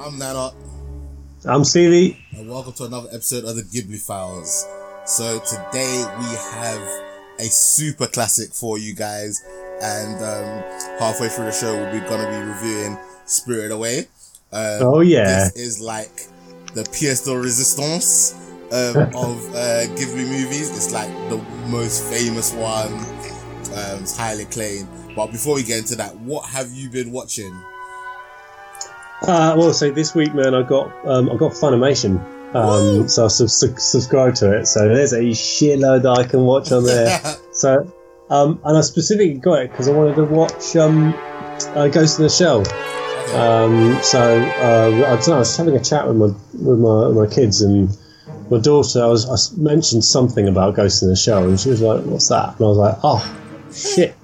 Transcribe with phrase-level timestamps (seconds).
[0.00, 0.52] I'm Nana.
[1.44, 2.16] I'm Stevie.
[2.34, 4.66] And welcome to another episode of the Ghibli Files.
[5.04, 6.80] So today we have
[7.38, 9.44] a super classic for you guys.
[9.82, 13.98] And um, halfway through the show, we're going to be reviewing Spirited Away.
[14.52, 15.24] Um, oh, yeah.
[15.24, 16.28] This is like
[16.72, 18.34] the pièce de résistance
[18.72, 20.70] um, of uh, Ghibli movies.
[20.70, 21.36] It's like the
[21.68, 22.94] most famous one.
[23.74, 24.88] Um, it's highly acclaimed.
[25.14, 27.52] But before we get into that, what have you been watching?
[29.22, 32.18] Uh, well, so this week, man, I got um, I got Funimation,
[32.54, 34.66] um, so I sub- sub- subscribe to it.
[34.66, 37.20] So there's a shitload that I can watch on there.
[37.52, 37.92] so,
[38.30, 41.12] um, and I specifically got it because I wanted to watch um,
[41.76, 42.60] uh, Ghost in the Shell.
[43.36, 47.10] Um, so uh, I, don't know, I was having a chat with my with my,
[47.10, 47.94] my kids and
[48.50, 49.02] my daughter.
[49.02, 52.28] I was I mentioned something about Ghost in the Shell, and she was like, "What's
[52.28, 53.36] that?" And I was like, "Oh,
[53.70, 54.16] shit!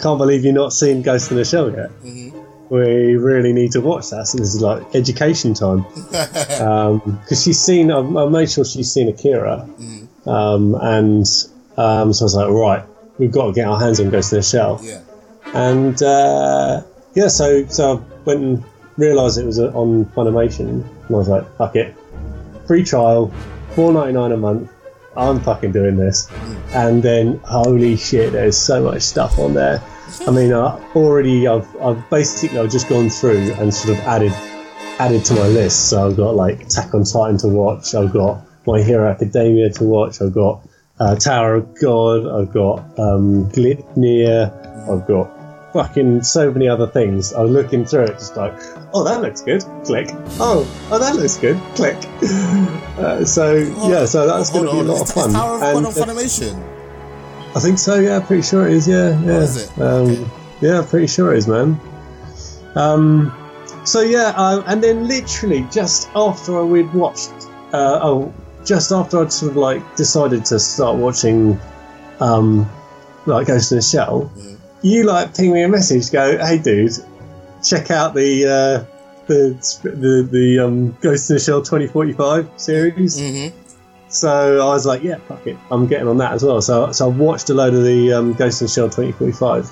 [0.00, 3.80] Can't believe you've not seen Ghost in the Shell yet." Mm-hmm we really need to
[3.80, 4.26] watch that.
[4.26, 7.90] So this is like education time because um, she's seen.
[7.90, 10.26] I've, I've, made sure she's seen Akira, mm.
[10.26, 11.24] um, and
[11.76, 12.84] um, so I was like, right,
[13.18, 14.80] we've got to get our hands on Ghost in the Shell.
[14.82, 15.00] Yeah.
[15.54, 16.82] And uh,
[17.14, 18.64] yeah, so so I went and
[18.96, 21.94] realised it was on Funimation, and I was like, fuck it,
[22.66, 23.32] free trial,
[23.74, 24.70] four ninety nine a month.
[25.16, 26.28] I'm fucking doing this.
[26.28, 26.74] Mm.
[26.74, 29.82] And then, holy shit, there's so much stuff on there.
[30.26, 34.32] I mean, I already, I've, I've basically, I've just gone through and sort of added,
[34.98, 35.90] added to my list.
[35.90, 37.94] So I've got like Attack on Titan to watch.
[37.94, 40.20] I've got My Hero Academia to watch.
[40.20, 40.60] I've got
[41.00, 42.26] uh, Tower of God.
[42.26, 44.52] I've got um, Gleipnir.
[44.90, 45.30] I've got
[45.72, 47.32] fucking so many other things.
[47.32, 48.54] I was looking through it, just like,
[48.94, 49.62] oh, that looks good.
[49.84, 50.08] Click.
[50.40, 51.58] Oh, oh, that looks good.
[51.74, 51.96] Click.
[52.98, 53.54] Uh, so
[53.88, 55.30] yeah, so that's going to be a lot of fun.
[55.30, 56.77] Tower of God on Funimation.
[57.54, 57.98] I think so.
[57.98, 58.86] Yeah, pretty sure it is.
[58.86, 59.40] Yeah, yeah.
[59.40, 60.30] Is um, okay.
[60.60, 61.80] Yeah, pretty sure it is, man.
[62.74, 63.32] Um,
[63.84, 67.30] so yeah, uh, and then literally just after we'd watched,
[67.72, 68.32] uh, oh,
[68.64, 71.58] just after I'd sort of like decided to start watching,
[72.20, 72.68] um,
[73.26, 74.54] like Ghost in the Shell, mm-hmm.
[74.82, 76.92] you like ping me a message, go, hey dude,
[77.62, 83.18] check out the uh, the the the um, Ghost in the Shell 2045 series.
[83.18, 83.67] Mm-hmm.
[84.08, 86.62] So I was like, yeah, fuck it, I'm getting on that as well.
[86.62, 89.70] So, so I watched a load of the um, Ghost in the Shell 2045,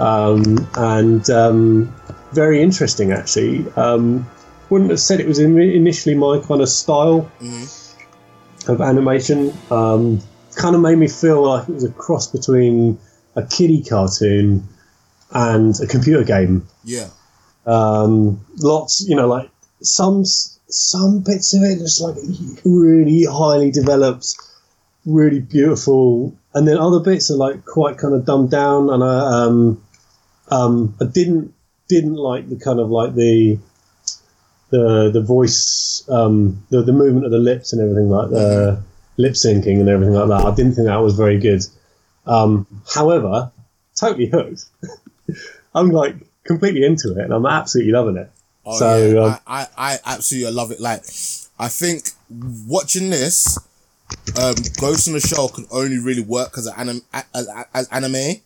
[0.00, 1.94] um, and um,
[2.32, 3.70] very interesting actually.
[3.72, 4.28] Um,
[4.70, 8.70] wouldn't have said it was initially my kind of style mm-hmm.
[8.70, 9.52] of animation.
[9.70, 10.20] Um,
[10.56, 12.98] kind of made me feel like it was a cross between
[13.36, 14.68] a kiddie cartoon
[15.30, 16.66] and a computer game.
[16.84, 17.08] Yeah.
[17.66, 19.50] Um, lots, you know, like
[19.82, 20.24] some
[20.68, 22.16] some bits of it just like
[22.64, 24.34] really highly developed,
[25.06, 28.90] really beautiful, and then other bits are like quite kind of dumbed down.
[28.90, 29.82] And I, um,
[30.50, 31.54] um, I didn't
[31.88, 33.58] didn't like the kind of like the
[34.70, 38.82] the the voice, um, the the movement of the lips and everything like the
[39.16, 40.46] lip syncing and everything like that.
[40.46, 41.62] I didn't think that was very good.
[42.26, 43.50] Um, however,
[43.96, 44.66] totally hooked.
[45.74, 48.30] I'm like completely into it, and I'm absolutely loving it.
[48.64, 49.20] Oh, so yeah.
[49.20, 50.80] um, I, I, I absolutely love it.
[50.80, 51.04] Like
[51.58, 52.10] I think
[52.66, 53.58] watching this,
[54.40, 57.02] um, Ghost in the Shell can only really work as an anime,
[57.34, 58.40] as, as anime.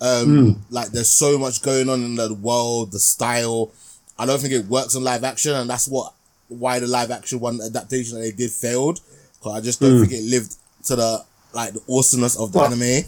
[0.00, 0.56] Um, mm.
[0.70, 3.72] like there's so much going on in the world, the style.
[4.18, 6.12] I don't think it works on live action, and that's what
[6.48, 9.00] why the live action one adaptation that they did failed.
[9.40, 10.00] Cause I just don't mm.
[10.00, 13.04] think it lived to the like the awesomeness of the well, anime.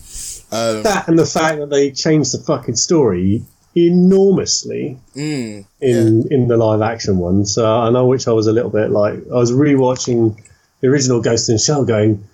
[0.52, 3.44] Um, that and the fact that they changed the fucking story
[3.76, 6.26] enormously mm, in yeah.
[6.30, 7.44] in the live action one.
[7.44, 10.40] So I know which I was a little bit like I was rewatching
[10.80, 12.24] the original Ghost in the Shell, going,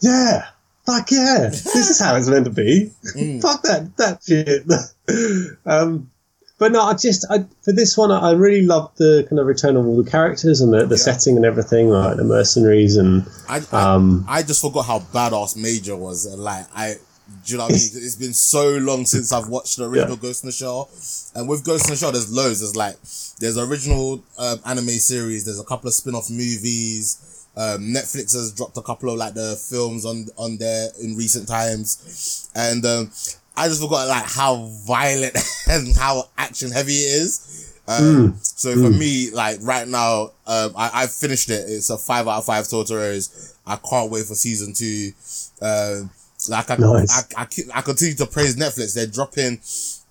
[0.00, 0.48] yeah,
[0.84, 2.90] fuck yeah, this is how it's meant to be.
[3.14, 3.40] Mm.
[3.40, 4.66] fuck that that shit.
[5.66, 6.10] um,
[6.58, 9.76] but no, I just I, for this one I really loved the kind of return
[9.76, 11.02] of all the characters and the, the yeah.
[11.02, 13.28] setting and everything, like the mercenaries and.
[13.48, 16.96] I, I, um, I just forgot how badass Major was, like I
[17.44, 17.90] do you know what I mean?
[17.94, 20.22] It's been so long since I've watched the original yeah.
[20.22, 20.90] Ghost in the Shell.
[21.34, 22.60] And with Ghost in the Shell, there's loads.
[22.60, 22.96] There's like,
[23.38, 25.44] there's original um, anime series.
[25.44, 27.46] There's a couple of spin-off movies.
[27.56, 31.48] Um, Netflix has dropped a couple of like the films on, on there in recent
[31.48, 32.50] times.
[32.54, 33.10] And, um,
[33.56, 35.36] I just forgot like how violent
[35.68, 37.80] and how action heavy it is.
[37.86, 38.58] Um, mm.
[38.58, 38.98] so for mm.
[38.98, 41.68] me, like right now, um, I, I've finished it.
[41.68, 43.56] It's a five out of five total areas.
[43.66, 45.12] I can't wait for season two.
[45.62, 46.10] Um,
[46.48, 47.34] like I, nice.
[47.36, 48.94] I, I, I, continue to praise Netflix.
[48.94, 49.60] They're dropping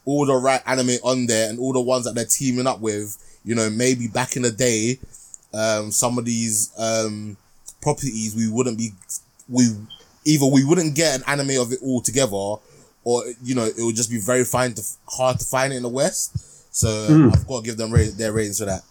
[0.06, 3.18] all the right anime on there and all the ones that they're teaming up with.
[3.46, 5.00] You know, maybe back in the day,
[5.54, 7.38] um, some of these, um,
[7.82, 8.92] properties we wouldn't be,
[9.50, 9.68] we,
[10.26, 12.56] either we wouldn't get an anime of it all together
[13.04, 15.84] or, you know, it would just be very fine to, hard to find it in
[15.84, 16.74] the West.
[16.74, 17.34] So mm.
[17.34, 18.84] I've got to give them ra- their ratings for that.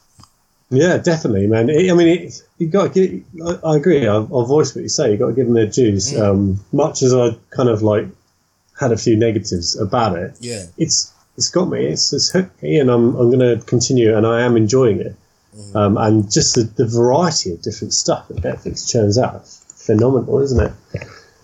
[0.73, 1.69] Yeah, definitely, man.
[1.69, 3.25] It, I mean, it, you got to get.
[3.45, 4.07] I, I agree.
[4.07, 5.13] I'll, I'll, voice what you say.
[5.13, 6.13] You got to give them their dues.
[6.13, 6.23] Mm.
[6.23, 8.07] Um, much as I kind of like
[8.81, 11.87] had a few negatives about it, yeah, it's it's got me.
[11.87, 15.15] It's it's hooked me, and I'm I'm going to continue, and I am enjoying it.
[15.55, 15.77] Mm.
[15.77, 20.61] Um, and just the, the variety of different stuff that Netflix churns out, phenomenal, isn't
[20.61, 20.73] it?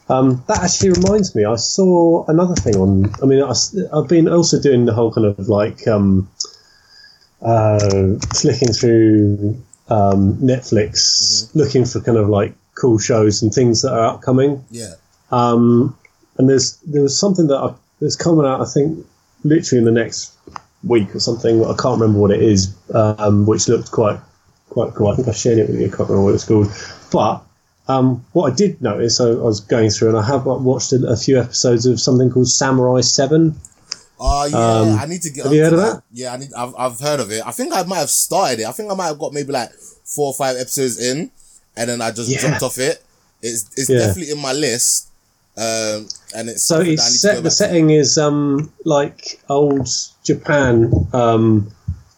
[0.09, 1.45] Um, that actually reminds me.
[1.45, 3.13] I saw another thing on.
[3.23, 3.53] I mean, I,
[3.95, 6.31] have been also doing the whole kind of like um,
[7.43, 11.59] uh, flicking through um, Netflix, mm-hmm.
[11.59, 14.65] looking for kind of like cool shows and things that are upcoming.
[14.71, 14.95] Yeah.
[15.31, 15.97] Um,
[16.37, 18.61] and there's there was something that I, that's coming out.
[18.61, 19.07] I think
[19.45, 20.33] literally in the next
[20.85, 21.65] week or something.
[21.65, 24.21] I can't remember what it is, um, which looked quite
[24.71, 25.09] quite cool.
[25.09, 25.87] I think I shared it with you.
[25.87, 26.69] I can't remember what it's called,
[27.13, 27.45] but.
[27.91, 30.97] Um, what I did notice, I, I, was going through and I have watched a,
[31.09, 33.59] a few episodes of something called Samurai Seven,
[34.21, 35.45] Oh yeah, um, I need to get.
[35.45, 35.95] Have you heard of that?
[35.95, 36.03] that?
[36.13, 36.53] Yeah, I need.
[36.53, 37.47] I've, I've heard of it.
[37.47, 38.67] I think I might have started it.
[38.67, 39.71] I think I might have got maybe like
[40.05, 41.31] four or five episodes in,
[41.77, 42.41] and then I just yeah.
[42.41, 43.03] dropped off it.
[43.43, 43.99] It's it's yeah.
[43.99, 45.09] definitely in my list.
[45.57, 46.07] Um,
[46.37, 47.95] and it's so it's set, the setting to.
[47.95, 49.89] is um like old
[50.25, 50.93] Japan.
[51.13, 51.71] Um,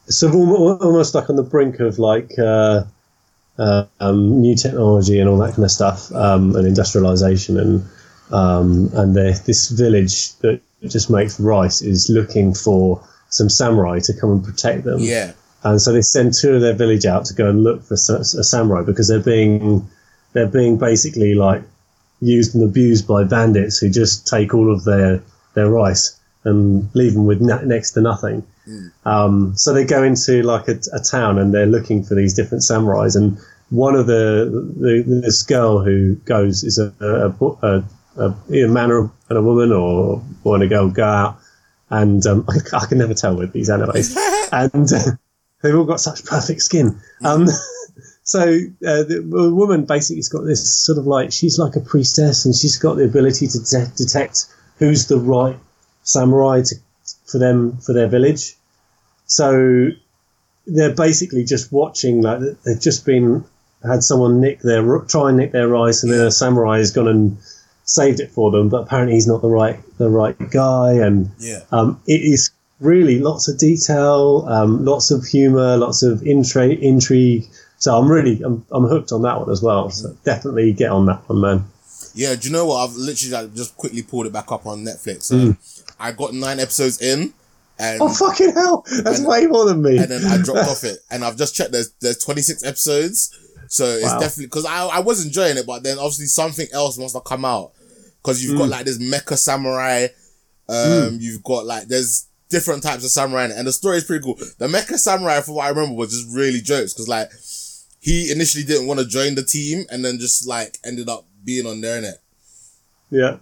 [0.07, 2.85] so almost like on the brink of like uh,
[3.59, 7.85] uh, um, new technology and all that kind of stuff, um, and industrialization and
[8.33, 14.31] um, and this village that just makes rice is looking for some samurai to come
[14.31, 14.99] and protect them.
[15.01, 15.33] Yeah.
[15.63, 17.99] And so they send two of their village out to go and look for a
[18.25, 19.89] samurai because they're being
[20.33, 21.63] they're being basically like
[22.21, 25.23] used and abused by bandits who just take all of their
[25.55, 28.43] their rice and leave them with na- next to nothing.
[28.67, 28.91] Mm.
[29.05, 32.63] Um, so they go into like a, a, town and they're looking for these different
[32.63, 33.17] samurais.
[33.17, 33.39] And
[33.69, 34.49] one of the,
[34.79, 37.85] the this girl who goes is a, a, a
[38.21, 41.39] a, a man and a woman or boy and a girl go out,
[41.89, 44.17] and um, I, I, can never tell with these animes,
[44.53, 45.17] and uh,
[45.63, 46.99] they've all got such perfect skin.
[47.25, 47.47] Um,
[48.23, 52.45] so uh, the, the, woman basically's got this sort of like she's like a priestess,
[52.45, 54.47] and she's got the ability to de- detect
[54.79, 55.59] who's the right
[56.03, 56.77] samurai to,
[57.27, 58.57] for them for their village.
[59.27, 59.91] So
[60.67, 63.45] they're basically just watching like they've just been
[63.83, 67.09] had someone nick their try and nick their rice, and then a samurai has gone
[67.09, 67.39] and
[67.91, 71.61] saved it for them, but apparently he's not the right the right guy, and yeah.
[71.73, 76.79] um, it is really lots of detail, um, lots of humor, lots of intrigue.
[76.81, 77.47] intrigue.
[77.79, 79.91] So I'm really I'm, I'm hooked on that one as well.
[79.91, 81.65] So definitely get on that one, man.
[82.15, 82.89] Yeah, do you know what?
[82.89, 85.25] I've literally like, just quickly pulled it back up on Netflix.
[85.25, 85.83] So mm.
[85.99, 87.35] I got nine episodes in.
[87.79, 88.85] And, oh fucking hell!
[89.05, 89.97] That's and, way more than me.
[89.97, 91.73] And then I dropped off it, and I've just checked.
[91.73, 93.35] There's there's 26 episodes,
[93.69, 94.19] so it's wow.
[94.19, 97.47] definitely because I I was enjoying it, but then obviously something else must have come
[97.47, 97.73] out
[98.23, 98.59] because you've mm.
[98.59, 100.09] got like this mecha samurai.
[100.69, 101.21] Um, mm.
[101.21, 104.37] you've got like there's different types of samurai, and the story is pretty cool.
[104.59, 107.31] The mecha samurai, from what I remember, was just really jokes because like
[108.01, 111.67] he initially didn't want to join the team, and then just like ended up being
[111.67, 112.17] on there in it.
[113.11, 113.37] Yeah.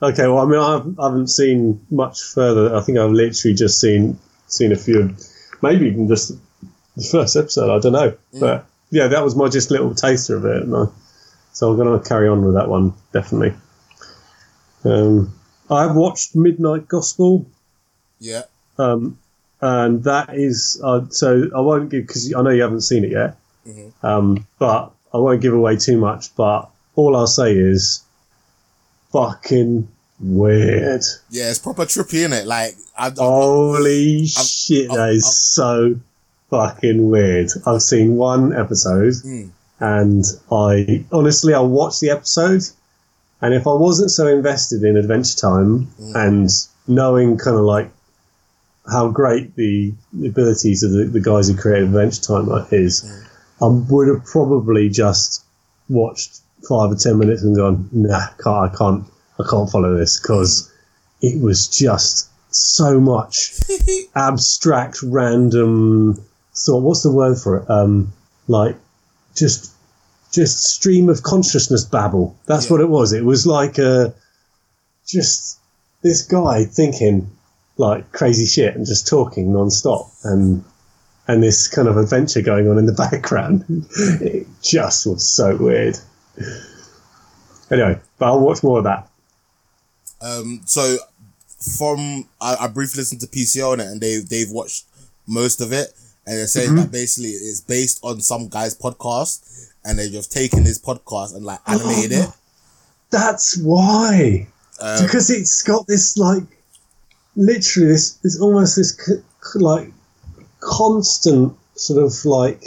[0.00, 0.26] Okay.
[0.26, 2.74] Well, I mean, I've, I haven't seen much further.
[2.74, 5.14] I think I've literally just seen seen a few,
[5.62, 6.32] maybe even just
[6.96, 7.74] the first episode.
[7.74, 8.40] I don't know, mm.
[8.40, 10.62] but yeah, that was my just little taster of it.
[10.62, 10.86] I,
[11.52, 13.54] so I'm going to carry on with that one definitely.
[14.88, 15.34] Um,
[15.70, 17.46] I've watched Midnight Gospel.
[18.18, 18.42] Yeah.
[18.78, 19.18] Um,
[19.60, 23.10] and that is uh, so I won't give because I know you haven't seen it
[23.10, 23.36] yet.
[23.66, 24.06] Mm-hmm.
[24.06, 26.34] Um, but I won't give away too much.
[26.36, 28.02] But all I'll say is,
[29.12, 29.88] fucking
[30.20, 31.02] weird.
[31.30, 32.46] Yeah, it's proper trippy, isn't it?
[32.46, 35.96] Like, I, I, holy I, shit, that is so
[36.50, 37.50] fucking weird.
[37.66, 39.50] I've seen one episode, mm.
[39.80, 42.62] and I honestly I watched the episode
[43.40, 46.14] and if I wasn't so invested in Adventure Time mm.
[46.14, 46.50] and
[46.86, 47.90] knowing kind of like
[48.90, 49.92] how great the
[50.24, 53.24] abilities of the, the guys who created Adventure Time is, mm.
[53.62, 55.44] I would have probably just
[55.88, 59.04] watched five or ten minutes and gone, nah, can't, I can't,
[59.38, 60.72] I can't follow this because
[61.22, 63.52] it was just so much
[64.16, 66.24] abstract, random
[66.56, 66.82] thought.
[66.82, 67.70] What's the word for it?
[67.70, 68.12] Um,
[68.48, 68.76] like
[69.36, 69.72] just
[70.32, 72.36] just stream of consciousness babble.
[72.46, 72.72] That's yeah.
[72.72, 73.12] what it was.
[73.12, 74.10] It was like uh,
[75.06, 75.58] just
[76.02, 77.30] this guy thinking
[77.76, 80.64] like crazy shit and just talking non-stop and
[81.28, 83.64] and this kind of adventure going on in the background.
[84.20, 85.98] it just was so weird.
[87.70, 89.08] Anyway, but I'll watch more of that.
[90.20, 90.96] Um, so
[91.76, 94.86] from I, I briefly listened to PCO on it and they they've watched
[95.26, 95.88] most of it
[96.26, 96.78] and they're saying mm-hmm.
[96.78, 101.44] that basically it's based on some guy's podcast and they've just taken his podcast and
[101.44, 102.28] like animated it.
[103.10, 104.46] That's why.
[104.80, 106.42] Um, because it's got this like
[107.36, 108.98] literally this it's almost this
[109.54, 109.90] like
[110.60, 112.62] constant sort of like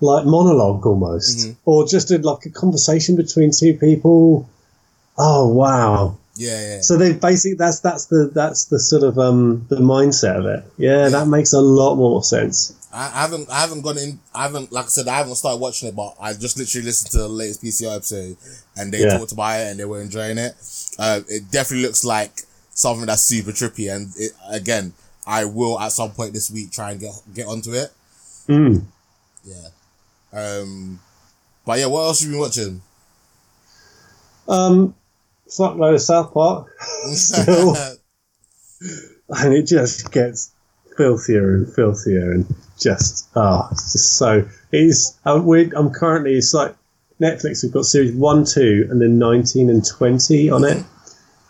[0.00, 1.56] like monologue almost, Mhm.
[1.64, 4.48] or just a, like a conversation between two people.
[5.16, 6.16] Oh wow!
[6.36, 6.80] Yeah, yeah.
[6.82, 10.64] So they basically that's that's the that's the sort of um the mindset of it.
[10.76, 12.74] Yeah, that makes a lot more sense.
[12.96, 15.88] I haven't I haven't gone in I haven't like I said I haven't started watching
[15.88, 18.36] it but I just literally listened to the latest PCO episode
[18.76, 19.18] and they Yeah.
[19.18, 20.54] talked about it and they were enjoying it.
[20.98, 24.92] Uh, it definitely looks like something that's super trippy and it, again
[25.26, 27.90] I will at some point this week try and get get onto it.
[28.48, 28.84] Mm.
[29.44, 29.68] Yeah.
[30.32, 31.00] Um.
[31.64, 32.80] But yeah, what else have you been watching?
[34.48, 34.94] Um,
[35.48, 36.68] fuckload of South Park,
[37.12, 37.74] Still.
[39.30, 40.52] and it just gets
[40.96, 44.48] filthier and filthier, and just ah, it's just so.
[44.72, 45.18] It is.
[45.24, 46.36] Uh, we're, I'm currently.
[46.36, 46.74] It's like
[47.20, 47.62] Netflix.
[47.62, 50.84] We've got series one, two, and then nineteen and twenty on it.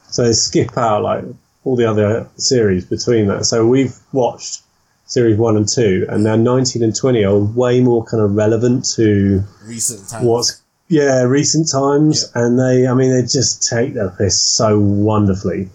[0.09, 1.25] So they skip out like
[1.65, 3.45] all the other series between that.
[3.45, 4.63] So we've watched
[5.07, 8.85] series one and two, and now nineteen and twenty are way more kind of relevant
[8.97, 10.25] to Recent times.
[10.25, 15.69] what's yeah recent times and they i mean they just take their piss so wonderfully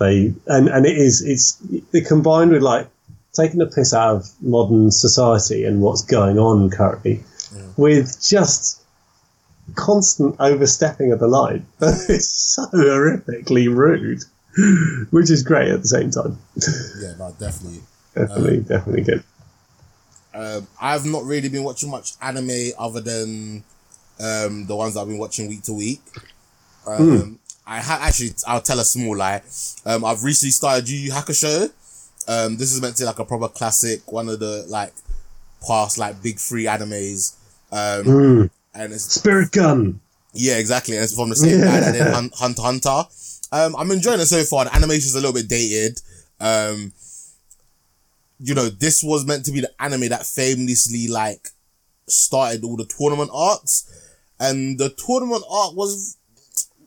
[0.00, 1.56] they and and it is it's
[1.92, 2.88] it combined with like
[3.36, 7.22] taking the piss out of modern society and what's going on currently
[7.76, 8.82] with just
[9.74, 14.22] constant overstepping of the line it's so horrifically rude
[15.10, 16.38] which is great at the same time
[17.02, 17.80] Yeah, no, definitely.
[18.14, 19.22] definitely definitely good
[20.34, 23.64] Um, I've not really been watching much anime other than
[24.20, 26.02] um, the ones I've been watching week to week.
[26.86, 29.40] Um, I ha- actually, I'll tell a small lie.
[29.86, 31.70] Um, I've recently started Yu Yu Hakusho.
[32.28, 34.92] Um, this is meant to be like a proper classic, one of the like
[35.66, 37.34] past like big three animes.
[37.72, 38.50] Um, Mm.
[38.74, 40.00] and it's spirit gun
[40.38, 40.94] yeah, exactly.
[40.96, 43.04] And it's from the same guy that did Hun- Hunter Hunter.
[43.52, 44.66] Um, I'm enjoying it so far.
[44.66, 45.98] The animation's a little bit dated.
[46.40, 46.92] Um,
[48.38, 51.48] you know, this was meant to be the anime that famously like
[52.06, 56.18] started all the tournament arcs, and the tournament arc was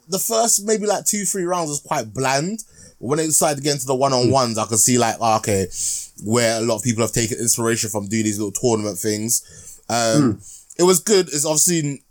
[0.08, 2.64] the first maybe like two three rounds was quite bland.
[3.00, 5.38] When they decided to get into the one on ones, I could see like ah,
[5.38, 5.68] okay,
[6.24, 9.82] where a lot of people have taken inspiration from doing these little tournament things.
[9.90, 10.42] Um,
[10.78, 11.28] it was good.
[11.28, 12.04] It's obviously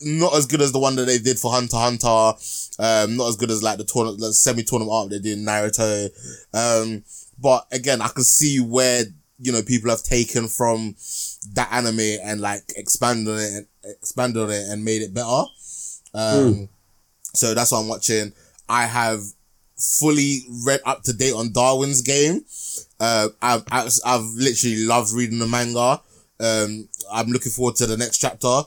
[0.00, 2.32] not as good as the one that they did for Hunter Hunter.
[2.78, 5.44] Um, not as good as like the tournament, the semi tournament arc they did in
[5.44, 6.08] Naruto.
[6.54, 7.04] Um,
[7.38, 9.04] but again, I can see where
[9.38, 10.94] you know people have taken from
[11.54, 15.44] that anime and like expanded it, and expanded it, and made it better.
[16.14, 16.68] Um,
[17.34, 18.32] so that's what I'm watching.
[18.68, 19.20] I have
[19.80, 22.44] fully read up to date on Darwin's game.
[23.00, 26.00] Uh, I've, I've, literally loved reading the manga.
[26.38, 28.62] Um, I'm looking forward to the next chapter.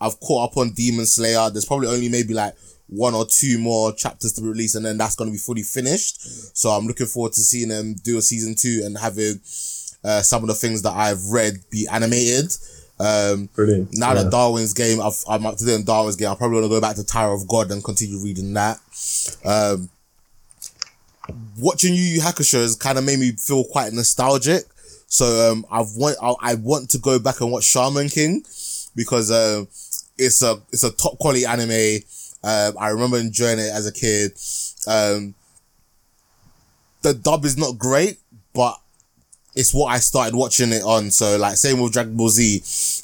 [0.00, 1.50] I've caught up on Demon Slayer.
[1.50, 2.54] There's probably only maybe like
[2.88, 5.62] one or two more chapters to be released and then that's going to be fully
[5.62, 6.56] finished.
[6.56, 9.40] So I'm looking forward to seeing them do a season two and having,
[10.04, 12.52] uh, some of the things that I've read be animated.
[12.98, 14.22] Um, brilliant now Yeah.
[14.22, 16.30] that Darwin's game, I've, I'm up to date on Darwin's game.
[16.30, 18.78] I'm probably gonna go back to Tower of God and continue reading that.
[19.44, 19.90] Um,
[21.58, 24.64] watching Yu Yu Hakusho has kind of made me feel quite nostalgic.
[25.08, 28.42] So um, I've want I, I want to go back and watch Shaman King
[28.94, 29.64] because uh,
[30.18, 32.02] it's a it's a top quality anime.
[32.42, 34.32] Um, I remember enjoying it as a kid.
[34.86, 35.34] Um,
[37.02, 38.18] the dub is not great,
[38.52, 38.78] but
[39.56, 41.10] it's what I started watching it on.
[41.10, 42.56] So like same with Dragon Ball Z.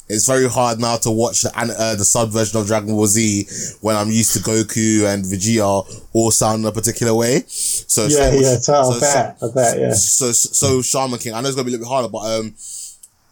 [0.07, 3.47] It's very hard now to watch the uh, the sub version of Dragon Ball Z
[3.81, 5.83] when I'm used to Goku and Vegeta
[6.13, 7.43] all sound a particular way.
[7.47, 11.33] So yeah with- yeah so, i so- bet i bet yeah so so Shaman King.
[11.33, 12.53] I know it's gonna be a little bit harder, but um,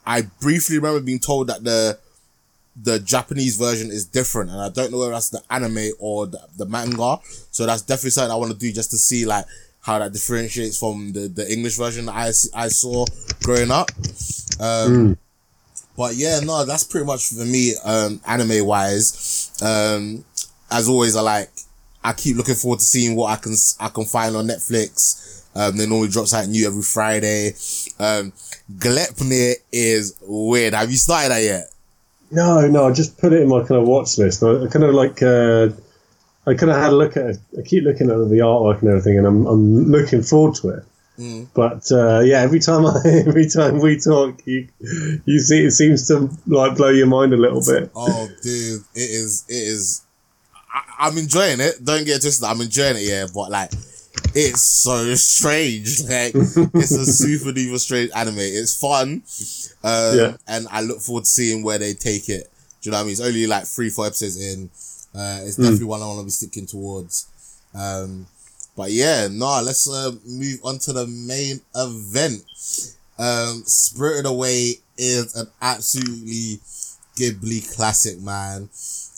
[0.05, 1.99] I briefly remember being told that the
[2.81, 6.39] the Japanese version is different, and I don't know whether that's the anime or the,
[6.57, 7.19] the manga.
[7.51, 9.45] So that's definitely something I want to do just to see like
[9.81, 12.27] how that differentiates from the the English version that I
[12.65, 13.05] I saw
[13.43, 13.89] growing up.
[14.59, 15.17] Um,
[15.97, 17.73] but yeah, no, that's pretty much for me.
[17.83, 20.23] Um, anime wise, um,
[20.69, 21.49] as always, I like.
[22.03, 25.45] I keep looking forward to seeing what I can I can find on Netflix.
[25.55, 27.49] Um, they normally drops something new every Friday.
[27.99, 28.33] Um,
[28.77, 30.73] Gleipnir is weird.
[30.73, 31.71] Have you started that yet?
[32.31, 34.41] No, no, I just put it in my kind of watch list.
[34.41, 35.69] I kind of like, uh,
[36.47, 37.37] I kind of had a look at it.
[37.57, 40.83] I keep looking at the artwork and everything, and I'm, I'm looking forward to it.
[41.19, 41.47] Mm.
[41.53, 44.67] But uh, yeah, every time I, every time we talk, you,
[45.25, 47.91] you see, it seems to like blow your mind a little bit.
[47.95, 49.45] Oh, dude, it is.
[49.47, 50.01] It is.
[50.73, 51.83] I, I'm enjoying it.
[51.83, 52.45] Don't get twisted.
[52.47, 53.27] I'm enjoying it, yeah.
[53.33, 53.71] But like,
[54.33, 56.01] it's so strange.
[56.03, 58.37] Like, it's a super duper strange anime.
[58.39, 59.21] It's fun,
[59.83, 60.37] um, Yeah.
[60.47, 62.47] and I look forward to seeing where they take it.
[62.81, 63.11] Do you know what I mean?
[63.11, 64.71] It's only like three, four episodes in.
[65.13, 67.27] Uh, it's definitely one I want to be sticking towards.
[67.73, 68.25] Um,
[68.75, 72.43] but yeah, no, let's uh, move on to the main event.
[73.19, 76.59] Um, Spirited Away is an absolutely
[77.15, 78.69] Ghibli classic, man.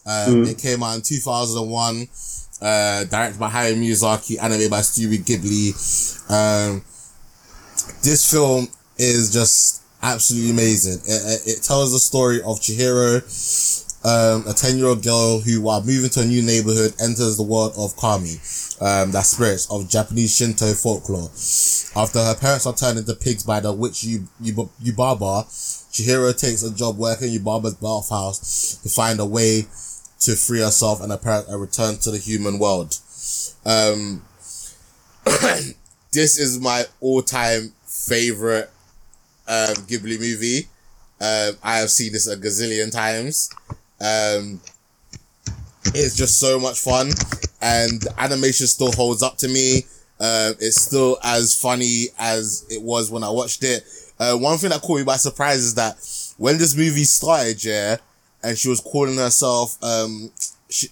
[0.05, 2.07] Um, It came out in 2001,
[2.62, 5.71] uh, directed by Hayao Miyazaki, animated by Studio Ghibli.
[6.29, 6.83] Um,
[8.01, 11.00] this film is just absolutely amazing.
[11.05, 13.21] It, it, it tells the story of Chihiro,
[14.05, 17.43] um, a 10 year old girl who, while moving to a new neighborhood, enters the
[17.43, 18.36] world of Kami,
[18.81, 21.29] um, that spirits of Japanese Shinto folklore.
[21.95, 25.45] After her parents are turned into pigs by the witch Yu- Yu- Yubaba,
[25.91, 29.67] Chihiro takes a job working in Yubaba's bathhouse to find a way
[30.19, 32.98] to free herself and her parents and return to the human world.
[33.65, 34.24] Um,
[36.12, 38.69] this is my all-time favorite
[39.48, 40.67] um, Ghibli movie.
[41.22, 43.50] Um, I have seen this a gazillion times.
[44.03, 44.60] Um,
[45.95, 47.07] it's just so much fun,
[47.62, 49.86] and the animation still holds up to me.
[50.19, 53.83] Uh, it's still as funny as it was when I watched it.
[54.19, 55.95] Uh, one thing that caught me by surprise is that
[56.38, 57.98] when this movie started, yeah,
[58.43, 60.31] and she was calling herself, um,
[60.69, 60.88] she,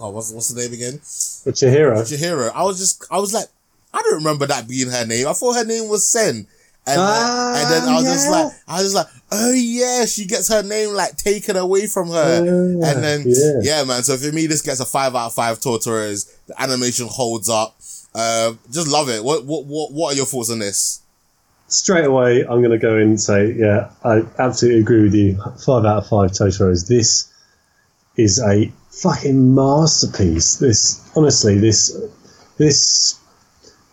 [0.00, 0.98] oh, what's what's the name again?
[0.98, 1.96] Chihiro.
[2.02, 2.52] Chihiro.
[2.54, 3.46] I was just, I was like,
[3.92, 5.26] I don't remember that being her name.
[5.26, 6.46] I thought her name was Sen.
[6.84, 10.26] And, Ah, and then I was just like, I was just like, oh yeah, she
[10.26, 12.44] gets her name like taken away from her.
[12.44, 13.60] Yeah, and then, yeah.
[13.62, 13.84] yeah.
[13.84, 14.02] man.
[14.02, 16.28] So for me, this gets a five out of five Totoros.
[16.46, 17.76] The animation holds up.
[18.14, 19.22] Uh, just love it.
[19.22, 21.02] What, what, what, what are your thoughts on this?
[21.68, 25.36] Straight away, I'm going to go in and say, yeah, I absolutely agree with you.
[25.64, 26.88] Five out of five Totoros.
[26.88, 27.32] This
[28.16, 30.56] is a fucking masterpiece.
[30.56, 31.96] This, honestly, this,
[32.58, 33.18] this,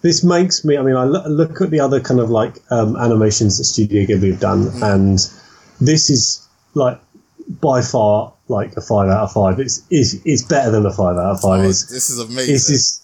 [0.01, 0.77] this makes me.
[0.77, 4.05] I mean, I look, look at the other kind of like um, animations that Studio
[4.05, 5.19] Ghibli have done, and
[5.81, 6.99] this is like
[7.61, 9.59] by far like a five out of five.
[9.59, 11.65] It's it's, it's better than a five out of five.
[11.65, 12.53] Oh, It's this is amazing.
[12.53, 13.01] this is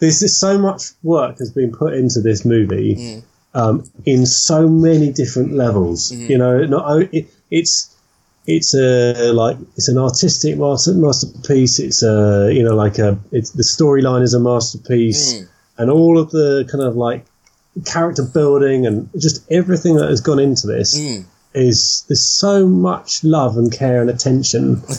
[0.00, 3.22] this is so much work has been put into this movie Mm.
[3.54, 6.10] um, in so many different levels.
[6.10, 6.30] Mm-hmm.
[6.30, 7.90] You know, not it, it's
[8.46, 11.78] it's a like it's an artistic master, masterpiece.
[11.78, 15.48] It's a you know like a it's the storyline is a masterpiece, Mm.
[15.78, 17.24] And all of the kind of like
[17.84, 21.24] character building and just everything that has gone into this Mm.
[21.54, 24.82] is there's so much love and care and attention.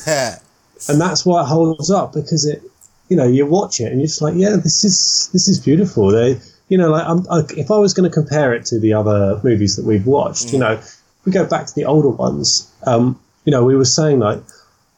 [0.90, 2.62] And that's why it holds up because it
[3.10, 6.12] you know you watch it and you're just like yeah this is this is beautiful.
[6.12, 8.94] They you know like I'm, I, if i was going to compare it to the
[8.94, 10.80] other movies that we've watched you know
[11.24, 12.70] we go back to the older ones.
[12.86, 14.40] Um you know we were saying like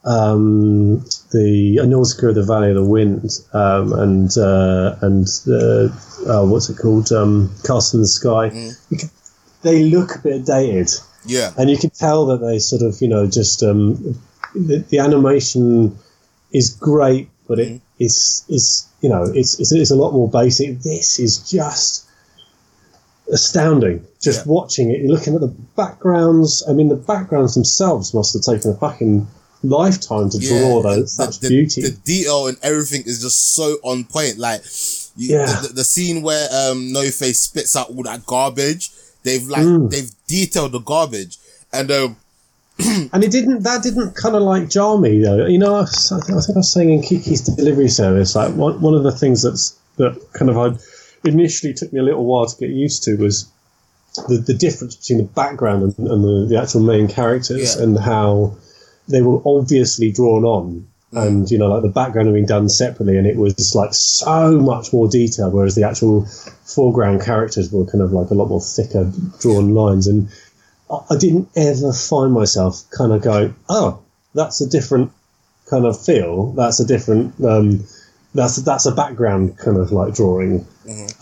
[0.08, 1.00] um
[1.32, 5.92] the Nausicaa of the Valley of the Wind um and uh and the
[6.26, 7.12] uh, what's it called?
[7.12, 8.44] Um Castle in the Sky.
[8.88, 9.10] Could,
[9.62, 10.90] they look a bit dated.
[11.26, 11.52] Yeah.
[11.58, 14.18] and you can tell that they sort of you know just um,
[14.54, 15.98] the, the animation
[16.52, 20.78] is great but it is is you know it's, it's it's a lot more basic.
[20.80, 22.06] This is just
[23.32, 24.52] astounding just Yeah.
[24.52, 25.00] watching it.
[25.00, 26.62] You're looking at the backgrounds.
[26.68, 29.26] I mean the backgrounds themselves must have taken a fucking
[29.62, 33.76] lifetime to draw and those such the, beauty The detail and everything is just so
[33.82, 34.38] on point.
[34.38, 34.62] Like,
[35.16, 35.60] you, Yeah.
[35.62, 38.90] the, the, scene where um No Face spits out all that garbage,
[39.24, 39.90] they've like Mm.
[39.90, 41.38] they've detailed the garbage,
[41.72, 42.16] and um
[43.12, 45.86] and it didn't that didn't kind of like jar me though you know I, I
[46.20, 49.76] think I was saying in Kiki's delivery service like one, one of the things that's
[49.96, 50.78] that kind of I
[51.28, 53.50] initially took me a little while to get used to was
[54.28, 57.82] the, the difference between the background and, and the, the actual main characters Yeah.
[57.82, 58.56] and how
[59.08, 63.16] they were obviously drawn on and you know like the background had been done separately
[63.16, 66.26] and it was like so much more detailed whereas the actual
[66.66, 70.28] foreground characters were kind of like a lot more thicker drawn lines and
[70.90, 74.00] I- didn't ever find myself kind of going, oh,
[74.34, 75.12] that's a different
[75.70, 76.52] kind of feel.
[76.52, 77.34] That's a different.
[77.44, 77.84] Um,
[78.34, 80.66] that's that's a background kind of like drawing.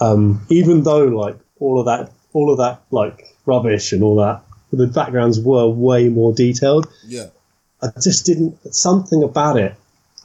[0.00, 4.42] Um, even though like all of that, all of that like rubbish and all that,
[4.72, 6.86] the backgrounds were way more detailed.
[7.04, 7.26] yeah,
[7.96, 8.56] I just didn't.
[8.74, 9.74] Something about it.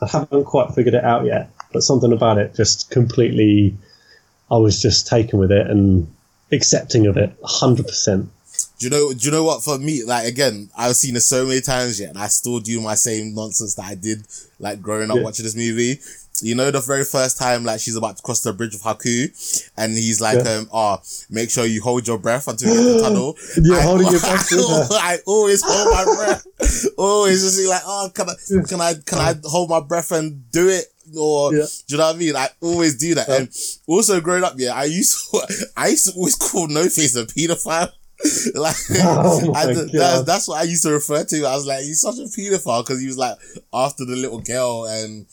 [0.01, 3.75] I haven't quite figured it out yet, but something about it just completely.
[4.49, 6.07] I was just taken with it and
[6.51, 8.29] accepting of it, hundred percent.
[8.79, 9.13] do you know?
[9.13, 9.63] Do you know what?
[9.63, 12.81] For me, like again, I've seen it so many times yet, and I still do
[12.81, 14.25] my same nonsense that I did
[14.59, 15.23] like growing up Yeah.
[15.23, 15.99] watching this movie.
[16.43, 19.29] You know, the very first time, like she's about to cross the bridge of Haku,
[19.77, 20.51] and he's like, Yeah.
[20.57, 20.97] um, "Oh,
[21.29, 24.19] make sure you hold your breath until you hit the tunnel." Yeah, I, holding your
[24.19, 24.87] breath, yeah.
[24.91, 26.85] I always hold my breath.
[26.97, 28.33] always just like, "Oh, can I,
[28.67, 30.85] can I, can I hold my breath and do it?"
[31.17, 31.65] Or Yeah.
[31.87, 32.35] do you know what I mean?
[32.35, 33.27] I always do that.
[33.27, 33.49] And
[33.87, 37.25] also growing up, yeah, I used to, I used to always call No Face a
[37.25, 37.91] pedophile.
[38.55, 39.89] like, Oh I- God.
[39.91, 41.43] that's, that's what I used to refer to.
[41.45, 43.35] I was like, he's such a pedophile because he was like
[43.73, 45.25] after the little girl and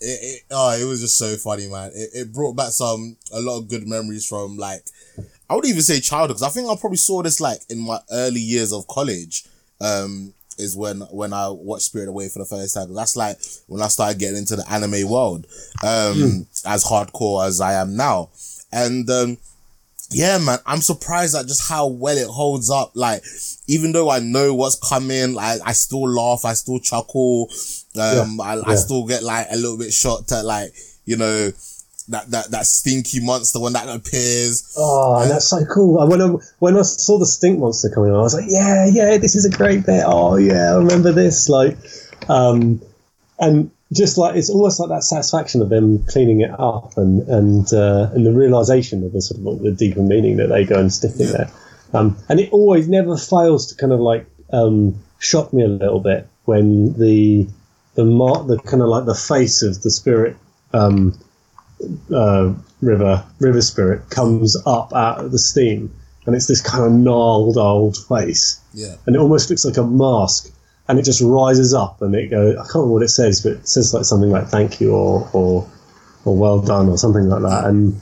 [0.00, 1.90] it, it, oh, it was just so funny, man.
[1.94, 4.82] It, it brought back some, a lot of good memories from like,
[5.50, 7.98] I would even say childhood because I think I probably saw this like in my
[8.10, 9.44] early years of college.
[9.80, 12.92] Um, is when when I watched Spirit Away for the first time.
[12.92, 15.46] That's like when I started getting into the anime world,
[15.84, 16.46] um, Mm.
[16.66, 18.30] as hardcore as I am now,
[18.72, 19.38] and um,
[20.10, 22.92] yeah, man, I'm surprised at just how well it holds up.
[22.94, 23.22] Like,
[23.66, 27.50] even though I know what's coming, like I still laugh, I still chuckle,
[28.00, 28.76] um, I, I yeah.
[28.76, 30.72] still get like a little bit shocked at like
[31.04, 31.52] you know
[32.08, 34.74] that that that stinky monster when that appears.
[34.78, 36.06] Oh, and that's so cool.
[36.08, 39.18] When I, when I saw the stink monster coming on, I was like, yeah, yeah,
[39.18, 40.04] this is a great bit.
[40.06, 41.48] Oh, yeah, I remember this.
[41.48, 41.76] Like,
[42.28, 42.80] um,
[43.38, 47.72] and just like it's almost like that satisfaction of them cleaning it up and and
[47.72, 50.92] uh, and the realization of the sort of the deeper meaning that they go and
[50.92, 51.50] stick in there.
[51.94, 56.00] Um, and it always never fails to kind of like um, shock me a little
[56.00, 57.48] bit when the
[57.94, 60.36] the mar- the kind of like the face of the spirit
[60.72, 61.18] um,
[62.14, 65.94] uh, river river spirit comes up out of the steam,
[66.26, 69.84] and it's this kind of gnarled old face, Yeah, and it almost looks like a
[69.84, 70.52] mask,
[70.88, 72.54] and it just rises up, and it goes.
[72.54, 75.28] I can't remember what it says, but it says like something like "thank you" or
[75.32, 75.68] or
[76.24, 78.00] or "well done" or something like that, and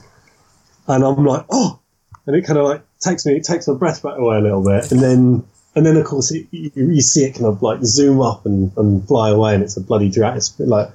[0.88, 1.80] and I'm like, oh,
[2.26, 4.64] and it kind of like takes me, it takes my breath back away a little
[4.64, 5.44] bit, and then.
[5.74, 8.72] And then, of course, it, you, you see it kind of like zoom up and,
[8.78, 10.88] and fly away, and it's a bloody dragon, like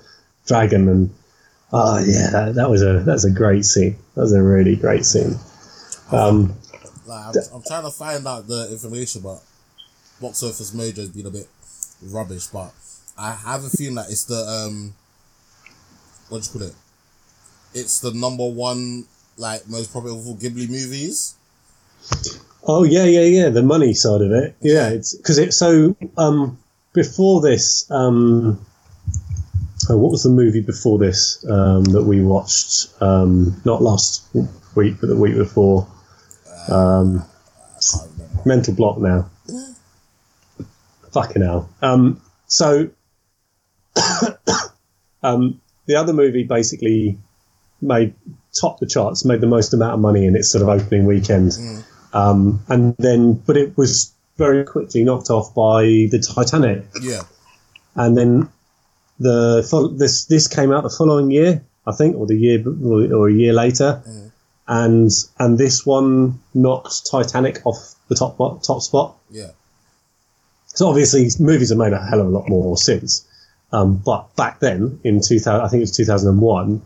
[0.48, 1.12] dragon, and
[1.74, 3.96] Oh yeah, that, that was a that's a great scene.
[4.16, 5.36] That was a really great scene.
[6.12, 6.54] Um,
[7.06, 9.42] like I'm, I'm trying to find out the information, but
[10.20, 11.48] box office mojo has been a bit
[12.02, 12.48] rubbish.
[12.48, 12.72] But
[13.18, 14.94] I have a feeling that it's the um,
[16.30, 16.76] what do you call it?
[17.74, 19.06] It's the number one
[19.38, 21.36] like most profitable Ghibli movies.
[22.64, 23.50] oh yeah, yeah, yeah.
[23.50, 24.90] The money side of it, yeah.
[24.90, 25.96] It's because it's so.
[26.18, 26.58] Um,
[26.94, 28.60] before this, um,
[29.90, 32.90] oh, what was the movie before this um, that we watched?
[33.02, 34.26] Um, not last
[34.76, 35.88] week, but the week before.
[36.70, 38.42] Um, I can't remember.
[38.46, 39.30] mental block now.
[41.14, 41.70] Fucking hell.
[41.82, 42.90] Um, so,
[45.24, 47.18] um, the other movie basically
[47.82, 48.14] made
[48.60, 51.54] top the charts, made the most amount of money in its sort of opening weekend,
[52.14, 57.22] um, and then but it was very quickly knocked off by the Titanic, Yeah,
[57.96, 58.50] and then
[59.20, 63.30] the this this came out the following year, I think, or the year or, or
[63.30, 64.02] a year later,
[64.68, 69.18] and and this one knocked Titanic off the top top spot.
[69.30, 69.52] yeah,
[70.74, 73.28] So obviously, movies have made a hell of a lot more since.
[73.74, 76.82] Um, but back then, in 2000, I think it was 2001,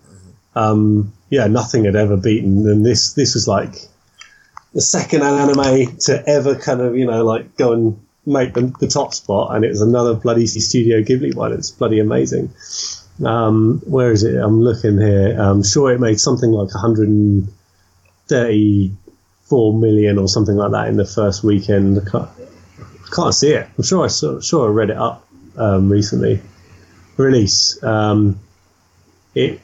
[0.56, 2.70] um, yeah, nothing had ever beaten.
[2.70, 3.76] And this this was like
[4.74, 8.88] the second anime to ever kind of, you know, like go and make the, the
[8.88, 9.56] top spot.
[9.56, 11.54] And it was another bloody Studio Ghibli one.
[11.54, 12.54] It's bloody amazing.
[13.24, 14.36] Um, where is it?
[14.36, 15.40] I'm looking here.
[15.40, 21.44] I'm sure it made something like 134 million or something like that in the first
[21.44, 22.02] weekend.
[23.12, 23.68] Can't see it.
[23.78, 26.42] I'm sure I saw, sure I read it up um, recently.
[27.18, 27.82] Release.
[27.84, 28.40] Um,
[29.34, 29.62] it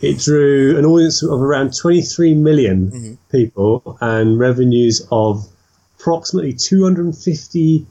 [0.00, 5.48] it drew an audience of around 23 million people and revenues of
[5.98, 7.86] approximately 250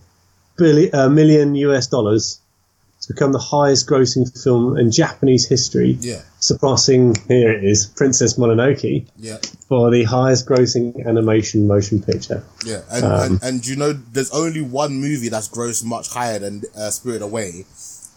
[0.58, 2.40] billion uh, million US dollars
[3.06, 8.38] to become the highest grossing film in Japanese history, yeah, surpassing here it is Princess
[8.38, 9.38] Mononoke yeah,
[9.68, 12.44] for the highest grossing animation motion picture.
[12.66, 12.82] yeah.
[12.92, 16.90] And, and and you know, there's only one movie that's grossed much higher than uh,
[16.90, 17.66] Spirit Away,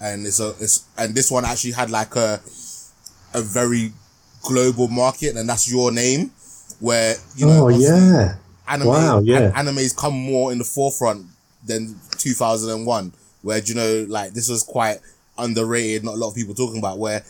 [0.01, 2.41] and it's a it's and this one actually had like a
[3.35, 3.93] a very
[4.43, 6.31] global market, and that's Your Name,
[6.81, 7.67] where you know.
[7.67, 8.37] Oh yeah.
[8.67, 9.51] anime, Wow, yeah.
[9.59, 11.27] an- animes come more in the forefront
[11.67, 13.13] than 2001,
[13.49, 14.99] where you know, like this was quite
[15.37, 16.05] underrated.
[16.05, 17.23] Not a lot of people talking about where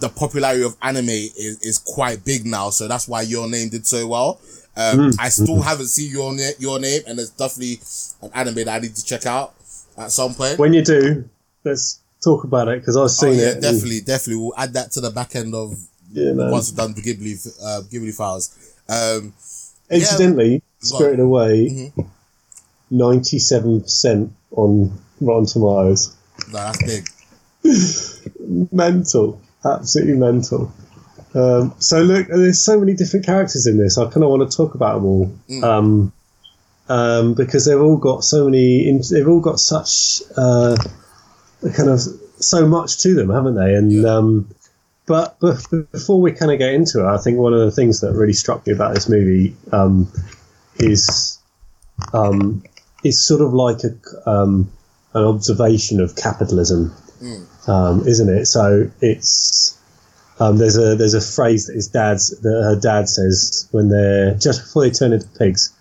[0.00, 2.70] the popularity of anime is, is quite big now.
[2.70, 4.40] So that's why Your Name did so well.
[4.76, 5.16] Um, Mm.
[5.18, 7.80] I still haven't seen Your Name, Your Name, and it's definitely
[8.22, 9.54] an anime that I need to check out
[9.98, 10.58] at some point.
[10.58, 11.28] When you do,
[11.64, 13.52] let's talk about it because I've oh seen yeah, it.
[13.54, 14.42] and- definitely, definitely.
[14.42, 15.74] We'll add that to the back end of
[16.12, 16.50] Yeah, man.
[16.50, 18.50] once we've done the Ghibli, uh, Ghibli files.
[18.88, 19.34] Um,
[19.90, 20.62] Incidentally, on.
[20.86, 22.06] Spirited Away, Mhm.
[22.90, 24.92] ninety-seven percent on
[25.26, 26.14] Rotten Tomatoes.
[26.52, 27.06] that's big.
[28.72, 30.72] Mental, absolutely mental.
[31.34, 33.96] Um, so look, there's so many different characters in this.
[33.98, 35.62] I kind of want to talk about them all Mm.
[35.64, 36.12] um,
[36.88, 38.88] um, because they've all got so many.
[38.88, 40.76] in- They've all got such uh,
[41.74, 42.00] kind of
[42.38, 43.74] so much to them, haven't they?
[43.74, 44.16] And Yeah.
[44.16, 44.48] um,
[45.06, 48.00] but, but before we kind of get into it, I think one of the things
[48.00, 50.08] that really struck me about this movie um,
[50.78, 51.38] is
[52.12, 52.62] um,
[53.04, 54.70] is sort of like a um,
[55.14, 56.94] an observation of capitalism,
[57.66, 58.46] um, isn't it?
[58.46, 59.78] So it's
[60.40, 64.34] um, there's a there's a phrase that his dad's that her dad says when they're
[64.34, 65.74] just before they turn into pigs.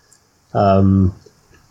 [0.54, 1.16] Um,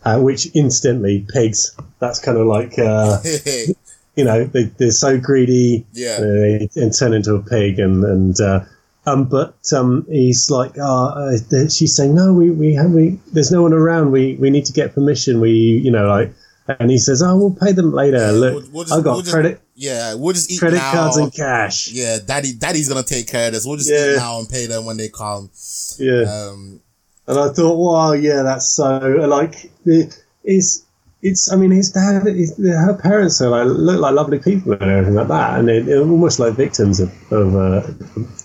[0.04, 1.76] uh, which instantly pigs.
[1.98, 3.18] That's kind of like uh,
[4.16, 6.20] you know they, they're so greedy, yeah.
[6.20, 8.64] they, and turn into a pig, and and uh,
[9.06, 11.36] um, but um, he's like, uh, uh,
[11.68, 13.18] she's saying, no, we we have we.
[13.32, 14.12] There's no one around.
[14.12, 15.40] We we need to get permission.
[15.40, 16.32] We you know like,
[16.68, 18.32] and he says, oh, we'll pay them later.
[18.32, 20.92] Look, We'll- we'll just- I got we'll just- credit Yeah, we'll just eat credit now.
[20.92, 21.90] cards and cash.
[21.92, 23.64] Yeah, daddy, daddy's gonna take care of this.
[23.66, 24.12] We'll just Yeah.
[24.12, 25.50] eat now and pay them when they come.
[25.98, 26.22] Yeah.
[26.22, 26.80] Um,
[27.26, 30.82] And I thought, wow, yeah, that's so like it's
[31.22, 31.52] it's.
[31.52, 35.14] I mean, his dad, his, her parents are like look like lovely people and everything
[35.14, 37.82] like that, and they're, they're almost like victims of of, uh,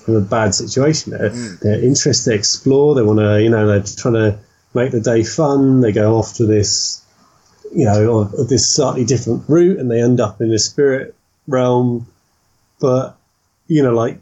[0.07, 1.11] of a bad situation.
[1.13, 1.29] They're,
[1.63, 4.37] they're interested, they explore, they want to, you know, they're trying to
[4.73, 5.81] make the day fun.
[5.81, 7.01] They go off to this,
[7.75, 11.15] you know, of this slightly different route, and they end up in the spirit
[11.47, 12.07] realm.
[12.79, 13.17] But
[13.67, 14.19] you know, like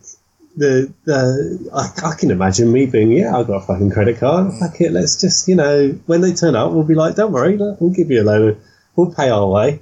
[0.55, 4.53] the the I, I can imagine me being yeah I've got a fucking credit card.
[4.59, 7.57] Fuck it let's just you know when they turn up we'll be like don't worry
[7.57, 8.61] we'll give you a loan.
[8.95, 9.79] We'll pay our way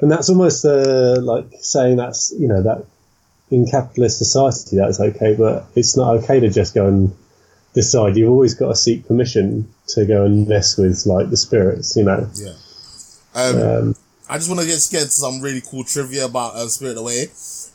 [0.00, 2.84] and that's almost uh, like saying that's you know that
[3.50, 7.16] in capitalist society that's okay but it's not okay to just go and
[7.74, 8.16] decide.
[8.16, 12.04] You've always got to seek permission to go and mess with like the spirits you
[12.04, 12.28] know?
[12.34, 12.54] Yeah.
[13.36, 13.94] Um, um,
[14.28, 17.24] I just want to get get some really cool trivia about uh, Spirit Away.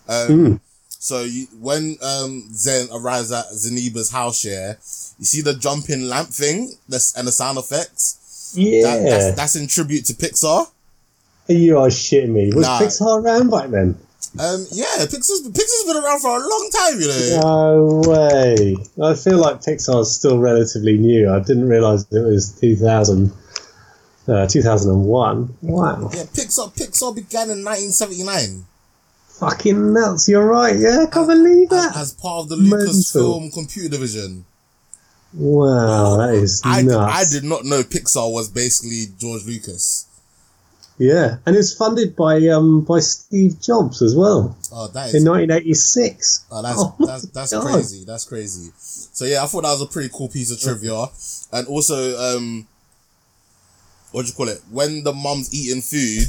[0.09, 0.59] Um, Mm.
[1.03, 4.73] So you, when um, Sen arrives at Zeniba's house, yeah,
[5.17, 8.53] you see the jumping lamp thing, this and the sound effects.
[8.55, 10.67] yeah That, that's, that's in tribute to Pixar.
[11.47, 12.79] you are shitting me was Nah.
[12.79, 13.97] Pixar around back then
[14.39, 17.39] Um, yeah, Pixar's Pixar's been around for a long time, you know.
[17.41, 18.77] No way.
[19.01, 21.31] I feel like Pixar's still relatively new.
[21.31, 23.31] I didn't realise it was 2000,
[24.31, 25.57] uh, 2001.
[25.61, 26.09] Wow.
[26.13, 28.65] Yeah, Pixar Pixar began in 1979
[29.39, 30.29] Fucking nuts.
[30.29, 30.77] You're right.
[30.77, 31.95] Yeah, I can't believe that.
[31.97, 34.45] as part of the Lucasfilm computer division.
[35.33, 36.95] Wow, that is I, nuts.
[37.15, 40.05] I did not know Pixar was basically George Lucas.
[40.97, 46.45] Yeah, and it's funded by um by Steve Jobs as well Oh, that in 1986.
[46.51, 47.63] oh, that's Oh that's that's God.
[47.63, 48.03] crazy.
[48.05, 48.71] That's crazy.
[48.77, 51.05] So yeah, I thought that was a pretty cool piece of trivia,
[51.53, 52.67] and also um,
[54.11, 54.61] what do you call it?
[54.71, 56.27] When the mum's eating food,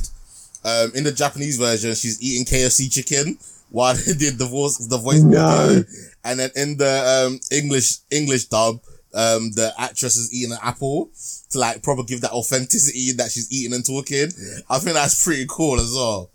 [0.64, 3.36] um, in the Japanese version, she's eating KFC chicken
[3.70, 5.82] while they did the voice the voice No.
[6.24, 8.80] and then in the um English English dub,
[9.14, 11.10] um, the actress is eating an apple
[11.50, 14.28] to like probably give that authenticity that she's eating and talking.
[14.70, 16.30] I think that's pretty cool as well.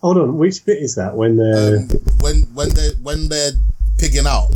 [0.00, 1.88] Hold on, which bit is that when they're Um,
[2.20, 3.52] when when they when they're
[3.98, 4.50] pigging out,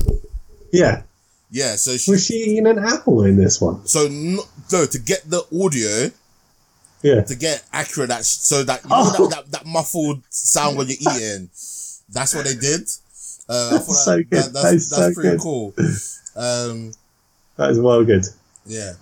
[0.73, 1.03] yeah?
[1.51, 1.77] Yeah.
[1.77, 3.87] So she Was she eating an apple in this one?
[3.87, 6.11] so no, no to get the audio
[7.03, 7.23] Yeah.
[7.23, 9.27] to get accurate that so that you know Oh.
[9.29, 11.51] that, that that muffled sound when you're eating.
[12.11, 12.89] That's what they did.
[13.49, 14.39] Uh, That's so that, good.
[14.43, 15.41] that- That that's that's so pretty good.
[15.41, 15.75] cool.
[16.37, 16.93] Um,
[17.57, 18.25] That is well good.
[18.67, 18.93] yeah.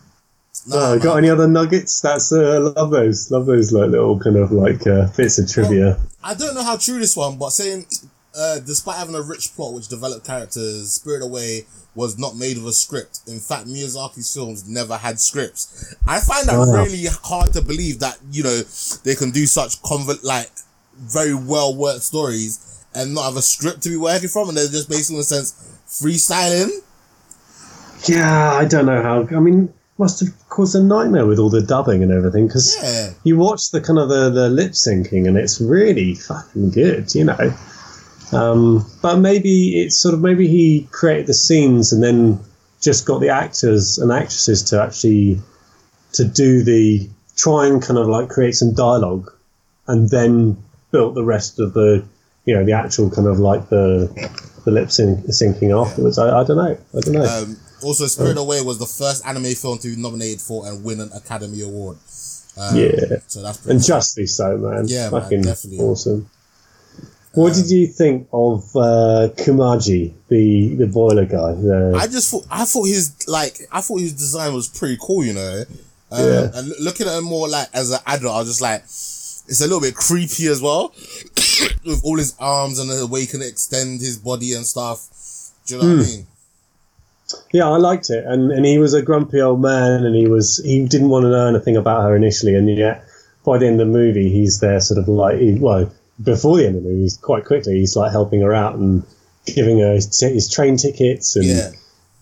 [0.73, 2.01] Oh, Nah, got any other nuggets?
[2.01, 3.31] That's uh, I love those.
[3.31, 5.99] Love those like little kind of like uh, bits of trivia.
[6.25, 7.87] I don't know how true this one, but saying
[8.37, 12.66] uh, despite having a rich plot which developed characters, Spirit Away was not made of
[12.66, 13.20] a script.
[13.27, 15.94] In fact, Miyazaki's films never had scripts.
[16.07, 16.85] I find that Wow.
[16.85, 18.61] really hard to believe that you know
[19.05, 20.51] they can do such convert like
[20.99, 24.68] very well worked stories and not have a script to be working from, and they're
[24.68, 25.53] just basically in a sense
[25.88, 26.70] freestyling.
[28.09, 29.27] Yeah, I don't know how.
[29.37, 33.12] I mean, must have caused a nightmare with all the dubbing and everything because Yeah,
[33.25, 37.25] you watch the kind of the, the lip syncing and it's really fucking good, you
[37.25, 37.55] know.
[38.33, 42.41] Um, but maybe it's sort of maybe he created the scenes and then
[42.81, 45.41] just got the actors and actresses to actually
[46.12, 49.33] to do the try and kind of like create some dialogue
[49.87, 50.57] and then
[50.91, 52.05] built the rest of the
[52.47, 54.09] you know the actual kind of like the
[54.65, 56.19] the lip sync, syncing afterwards.
[56.19, 56.77] I, I don't know.
[56.97, 57.25] I don't know.
[57.25, 61.01] Um, also, Spirit Away was the first anime film to be nominated for and win
[61.01, 61.99] an Academy Award.
[62.59, 63.19] Um, yeah.
[63.27, 64.89] So that's pretty And justly so, man.
[64.89, 65.79] Yeah, man, Fucking definitely.
[65.85, 66.29] awesome.
[67.37, 71.53] What did you think of uh, Kamaji, the the boiler guy?
[71.53, 75.25] The, I just thought I thought his like I thought his design was pretty cool,
[75.25, 75.64] you know.
[76.11, 76.51] Um, Yeah.
[76.55, 79.64] And looking at him more like as an adult, I was just like, it's a
[79.64, 80.92] little bit creepy as well,
[81.85, 85.09] with all his arms and the way he can extend his body and stuff.
[85.66, 85.99] Do you know Hmm.
[85.99, 86.27] what I mean?
[87.53, 90.59] yeah, I liked it, and and he was a grumpy old man, and he was
[90.64, 93.05] he didn't want to know anything about her initially, and yet
[93.44, 95.90] by the end of the movie, he's there, sort of like he, well
[96.23, 99.03] before the end of the movie, quite quickly he's like helping her out and
[99.47, 101.71] giving her his, t- his train tickets and Yeah.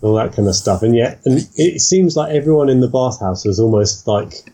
[0.03, 0.83] all that kind of stuff.
[0.83, 4.45] And yet, and it seems like everyone in the bathhouse was almost like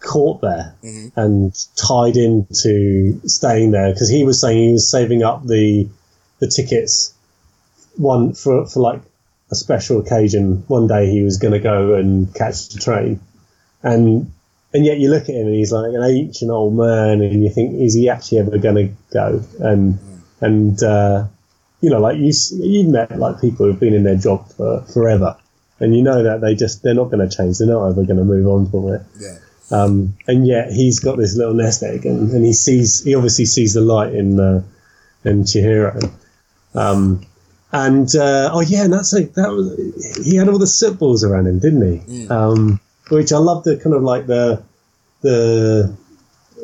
[0.00, 1.12] caught there Mhm.
[1.16, 5.88] and tied into staying there because he was saying he was saving up the
[6.38, 7.12] the tickets
[7.96, 9.00] one for for like
[9.50, 10.64] a special occasion.
[10.68, 13.20] One day he was going to go and catch the train,
[13.82, 14.30] and
[14.72, 17.50] and yet you look at him and he's like an ancient old man, and you
[17.50, 19.42] think, is he actually ever going to go?
[19.58, 19.98] And
[20.40, 21.26] and uh,
[21.80, 25.36] you know, like you you met like people who've been in their job for forever,
[25.80, 27.58] and you know that they just they're not going to change.
[27.58, 29.02] They're not ever going to move on from it.
[29.18, 29.38] Yeah.
[29.72, 33.46] Um, and yet he's got this little nest egg, and, and he sees he obviously
[33.46, 34.62] sees the light in uh,
[35.24, 36.12] in Chihiro.
[36.74, 37.26] Um,
[37.72, 41.24] and uh, oh yeah, and that's like that was he had all the soot balls
[41.24, 42.26] around him, didn't he?
[42.26, 42.30] Mm.
[42.30, 44.62] Um, which I love the kind of like the
[45.22, 45.94] the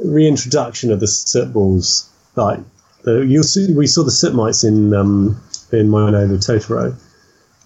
[0.02, 2.10] reintroduction of the soot balls.
[2.34, 2.60] Like
[3.02, 5.40] the you see, we saw the soot mites in um,
[5.72, 6.96] in My Neighbor Totoro,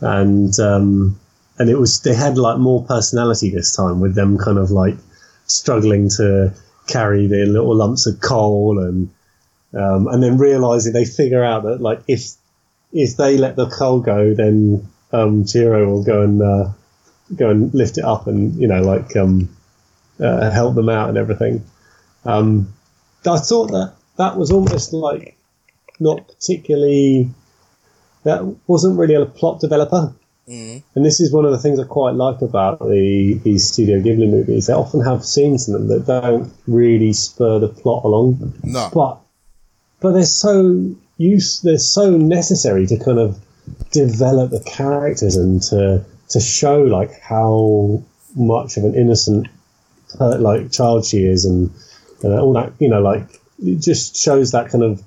[0.01, 1.21] and um,
[1.59, 4.97] and it was they had like more personality this time with them kind of like
[5.47, 6.55] struggling to
[6.87, 9.11] carry their little lumps of coal and
[9.75, 12.33] um, and then realizing they figure out that like if
[12.93, 16.73] if they let the coal go, then um, Jiro will go and uh,
[17.37, 19.49] go and lift it up and you know like um,
[20.19, 21.65] uh, help them out and everything.
[22.25, 22.73] Um,
[23.27, 25.37] I thought that that was almost like
[25.99, 27.31] not particularly
[28.25, 30.13] that wasn't really a plot developer.
[30.49, 30.83] Mm.
[30.95, 34.29] And this is one of the things I quite like about the these Studio Ghibli
[34.29, 34.67] movies.
[34.67, 38.91] They often have scenes in them that don't really spur the plot along, No.
[38.93, 39.21] but
[40.01, 43.39] but they're so use they're so necessary to kind of
[43.93, 48.03] develop the characters and to to show like how
[48.35, 49.49] much of an innocent
[50.21, 51.71] uh, like child she is and
[52.25, 55.03] uh, all that you know like it just shows that kind of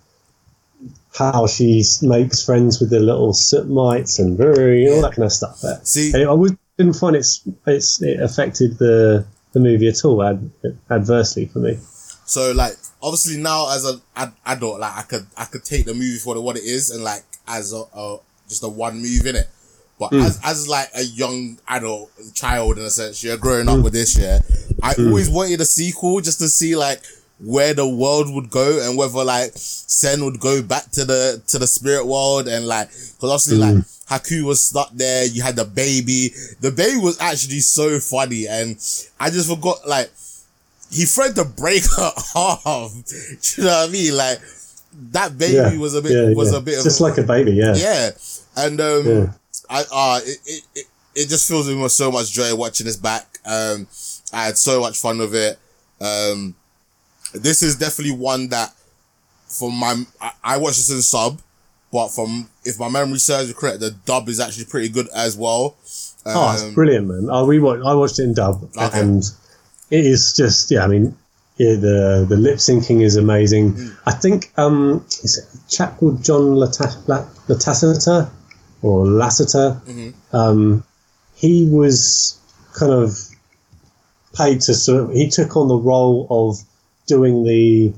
[1.17, 5.62] how she makes friends with the little soot mites and all that kind of stuff
[5.62, 5.79] there.
[5.83, 10.23] See, And I would, didn't find it's, it's it affected the the movie at all
[10.23, 10.49] ad,
[10.89, 11.77] adversely for me.
[12.25, 15.93] so like obviously now as an ad- adult, like I could I could take the
[15.93, 18.17] movie for what it is and like as a, a
[18.49, 19.49] just a one move in it.
[19.99, 20.21] But hmm.
[20.21, 23.84] as as like a young adult child in a sense, you're growing up hmm.
[23.84, 24.39] with this, yeah.
[24.82, 25.08] I hmm.
[25.08, 27.01] always wanted a sequel just to see like
[27.39, 31.60] where the world would go and whether like Sen would go back to the to
[31.60, 35.25] the spirit world and like because obviously like Haku was stuck there.
[35.25, 36.34] You had the baby.
[36.60, 38.71] The baby was actually so funny, and
[39.19, 40.12] I just forgot like
[40.91, 42.12] he threatened to break her.
[42.36, 44.15] Do you know what I mean?
[44.15, 44.39] Like
[45.12, 46.58] that baby Yeah, was a bit yeah, was yeah.
[46.58, 47.73] a bit just a, like a baby, yeah.
[47.75, 48.12] yeah,
[48.58, 49.34] and um,
[49.69, 52.97] I uh, it, it it it just fills me with so much joy watching this
[52.97, 53.39] back.
[53.45, 53.88] Um,
[54.32, 55.60] I had so much fun with it.
[56.02, 56.56] Um,
[57.34, 58.73] this is definitely one that,
[59.47, 61.39] from my I, I watched this in sub,
[61.91, 65.38] but from if my memory serves me correct, the dub is actually pretty good as
[65.38, 65.76] well.
[66.26, 67.28] Um, Oh, it's brilliant, man!
[67.30, 68.99] Oh, we watched, I watched it in dub, Okay.
[68.99, 69.23] and
[69.91, 70.84] it is just yeah.
[70.84, 71.15] I mean,
[71.58, 73.73] yeah, the the lip syncing is amazing.
[73.73, 73.97] Mm.
[74.06, 78.30] I think um, is it a chap called John Lata- La- Lasseter
[78.84, 79.82] or Lasseter.
[79.82, 80.36] Mm-hmm.
[80.36, 80.84] Um,
[81.36, 82.39] he was
[82.74, 83.17] kind of
[84.36, 85.12] paid to sort of.
[85.12, 86.58] He took on the role of
[87.08, 87.93] doing the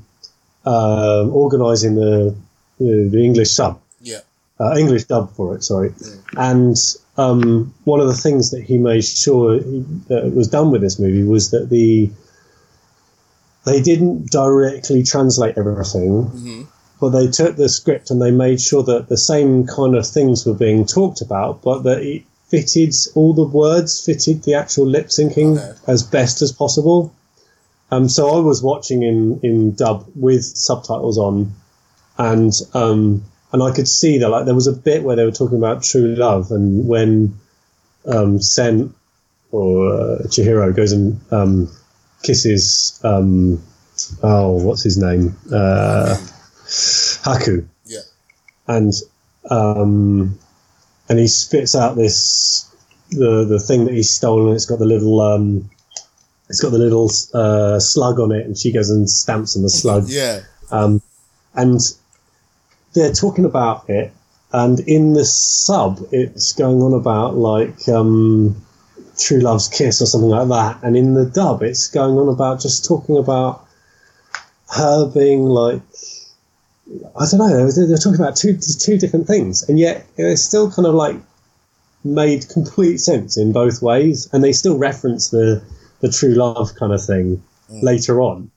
[0.65, 2.35] um, organising the,
[2.79, 4.19] the the English sub yeah,
[4.59, 5.93] uh, English dub for it, sorry.
[6.37, 6.77] And
[7.17, 10.99] um, one of the things that he made sure he, that was done with this
[10.99, 12.09] movie was that the
[13.65, 16.63] they didn't directly translate everything, hmm
[16.99, 20.45] but they took the script and they made sure that the same kind of things
[20.45, 25.07] were being talked about, but that it fitted all the words fitted the actual lip
[25.07, 25.77] syncing Okay.
[25.87, 27.13] as best as possible.
[27.91, 31.53] Um, so I was watching in, in dub with subtitles on,
[32.17, 35.31] and um, and I could see that like there was a bit where they were
[35.31, 37.37] talking about true love, and when
[38.07, 38.93] um, Sen
[39.51, 41.69] or uh, Chihiro goes and um,
[42.23, 43.61] kisses um,
[44.23, 46.17] oh what's his name uh,
[46.65, 47.99] Haku, yeah,
[48.67, 48.93] and
[49.49, 50.37] um,
[51.09, 52.75] and he spits out this
[53.11, 54.55] the the thing that he's stolen.
[54.55, 55.69] It's got the little um,
[56.49, 59.69] it's got the little uh, slug on it, and she goes and stamps on the
[59.69, 60.05] slug.
[60.07, 60.41] yeah,
[60.71, 61.01] Um,
[61.53, 61.79] and
[62.93, 64.11] they're talking about it,
[64.51, 68.55] and in the sub, it's going on about like um,
[69.17, 72.59] True Love's Kiss or something like that, and in the dub, it's going on about
[72.59, 73.65] just talking about
[74.75, 75.81] her being like.
[76.87, 77.71] I don't know.
[77.71, 81.17] They're, they're talking about two two different things, and yet it's still kind of like
[82.03, 85.63] made complete sense in both ways, and they still reference the
[86.01, 88.51] the true love kind of thing later on.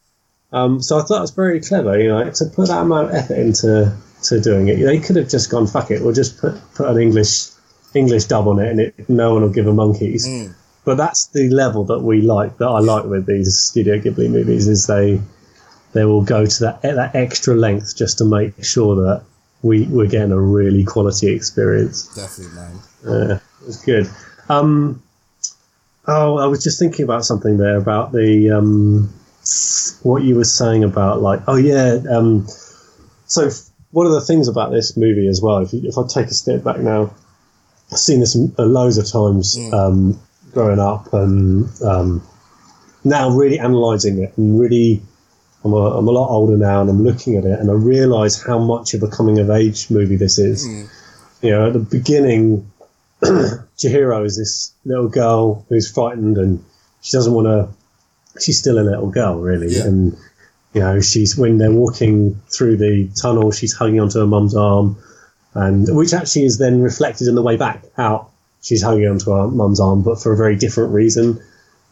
[0.52, 3.14] Um, so I thought it was very clever, you know, to put that amount of
[3.14, 4.76] effort into to doing it.
[4.76, 7.48] They could have just gone fuck it, we'll just put put an English
[7.94, 10.26] English dub on it, and it, no one will give a monkeys.
[10.26, 10.54] Mm.
[10.84, 14.68] But that's the level that we like, that I like with these Studio Ghibli movies,
[14.68, 15.20] is they
[15.98, 19.22] they will go to that that extra length just to make sure that
[19.62, 22.14] we we're getting a really quality experience.
[22.14, 22.78] definitely, man.
[23.06, 24.08] Uh, it was good.
[24.48, 25.02] Um,
[26.10, 29.12] Oh, I was just thinking about something there about the um,
[30.02, 31.98] what you were saying about like, oh yeah.
[32.10, 32.46] Um,
[33.26, 33.50] so
[33.90, 36.34] one of the things about this movie as well, if, you, if I take a
[36.34, 37.12] step back now,
[37.92, 39.74] I've seen this loads of times Mm.
[39.74, 40.20] um,
[40.54, 42.22] growing up, and um,
[43.04, 45.02] now really analysing it and really.
[45.68, 48.42] I'm a, I'm a lot older now, and I'm looking at it, and I realise
[48.42, 50.66] how much of a coming of age movie this is.
[50.66, 50.88] Mm.
[51.42, 52.70] You know, at the beginning,
[53.22, 56.64] Chihiro is this little girl who's frightened and
[57.00, 58.40] she doesn't want to.
[58.40, 59.84] She's still a little girl, really, Yeah.
[59.86, 60.16] and
[60.74, 64.96] you know, she's when they're walking through the tunnel, she's hugging onto her mum's arm,
[65.54, 68.30] and which actually is then reflected in the way back out.
[68.62, 71.40] She's hugging onto her mum's arm, but for a very different reason.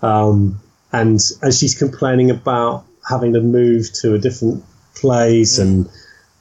[0.03, 0.61] Um,
[0.93, 5.89] and as she's complaining about having to move to a different place, and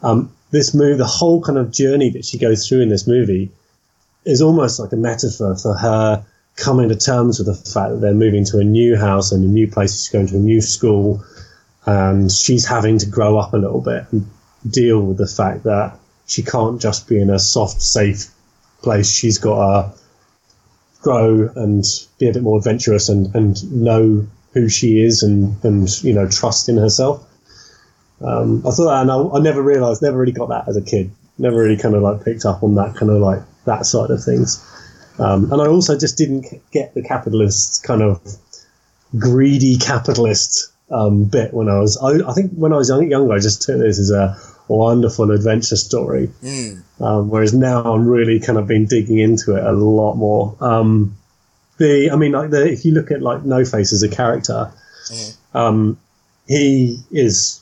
[0.02, 3.52] um, this move, the whole kind of journey that she goes through in this movie
[4.26, 8.14] is almost like a metaphor for her coming to terms with the fact that they're
[8.14, 9.94] moving to a new house and a new place.
[9.94, 11.24] She's going to a new school,
[11.86, 14.28] and she's having to grow up a little bit and
[14.70, 18.28] deal with the fact that she can't just be in a soft, safe
[18.82, 19.12] place.
[19.12, 20.00] She's got to
[21.02, 21.84] grow and
[22.18, 26.28] be a bit more adventurous and, and know who she is and, and you know
[26.28, 27.24] trust in herself.
[28.22, 30.82] Um, I thought that, and I, I never realised, never really got that as a
[30.82, 31.12] kid.
[31.38, 34.24] Never really kind of like picked up on that kind of like that side of
[34.24, 34.66] things.
[35.20, 38.22] Um, and I also just didn't get the capitalist kind of
[39.20, 41.98] greedy capitalist um, bit when I was.
[41.98, 44.38] I, I think when I was young, younger, I just took this as a
[44.70, 46.30] wonderful adventure story.
[46.42, 46.82] Mm.
[47.02, 50.56] Um, whereas now I'm really kind of been digging into it a lot more.
[50.62, 51.18] Um,
[51.78, 54.72] the, I mean, like the, if you look at like No Face as a character,
[55.12, 55.36] Mhm.
[55.54, 55.98] um,
[56.48, 57.62] he is.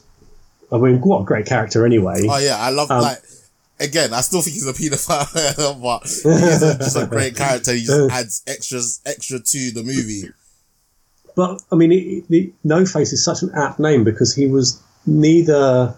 [0.71, 2.25] I mean, what a great character anyway.
[2.29, 3.21] Oh yeah, I love Um, like.
[3.79, 7.73] Again, I still think he's a paedophile, but he's a, just a great character.
[7.73, 10.29] He just adds extras, extra to the movie.
[11.35, 14.79] But I mean, it, it, No Face is such an apt name because he was
[15.07, 15.95] neither.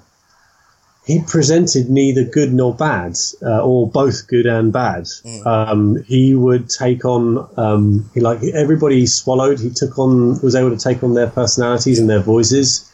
[1.06, 5.03] He presented neither good nor bad, uh, or both good and bad.
[5.03, 5.45] Mm.
[5.45, 9.60] Um, he would take on, um, he like everybody he swallowed.
[9.60, 12.91] He took on, was able to take on their personalities and their voices.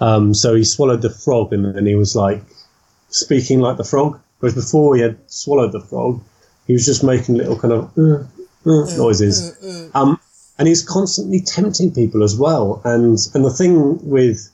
[0.00, 2.42] Um, so he swallowed the frog, and then he was like
[3.10, 4.18] speaking like the frog.
[4.40, 6.20] Whereas before he had swallowed the frog,
[6.66, 8.24] he was just making little kind of uh,
[8.68, 9.56] uh, noises.
[9.94, 10.18] Um,
[10.58, 12.80] and he's constantly tempting people as well.
[12.84, 14.50] And and the thing with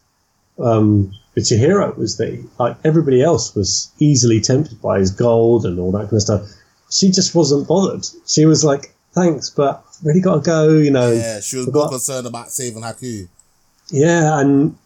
[1.34, 5.92] with Chihiro was that like everybody else was easily tempted by his gold and all
[5.92, 6.42] that kind of stuff.
[6.90, 8.04] She just wasn't bothered.
[8.26, 11.12] She was like, "Thanks, but I've really got to go," you know.
[11.12, 13.28] Yeah, she was Forgot- more concerned about saving Haku.
[13.90, 14.76] Yeah, and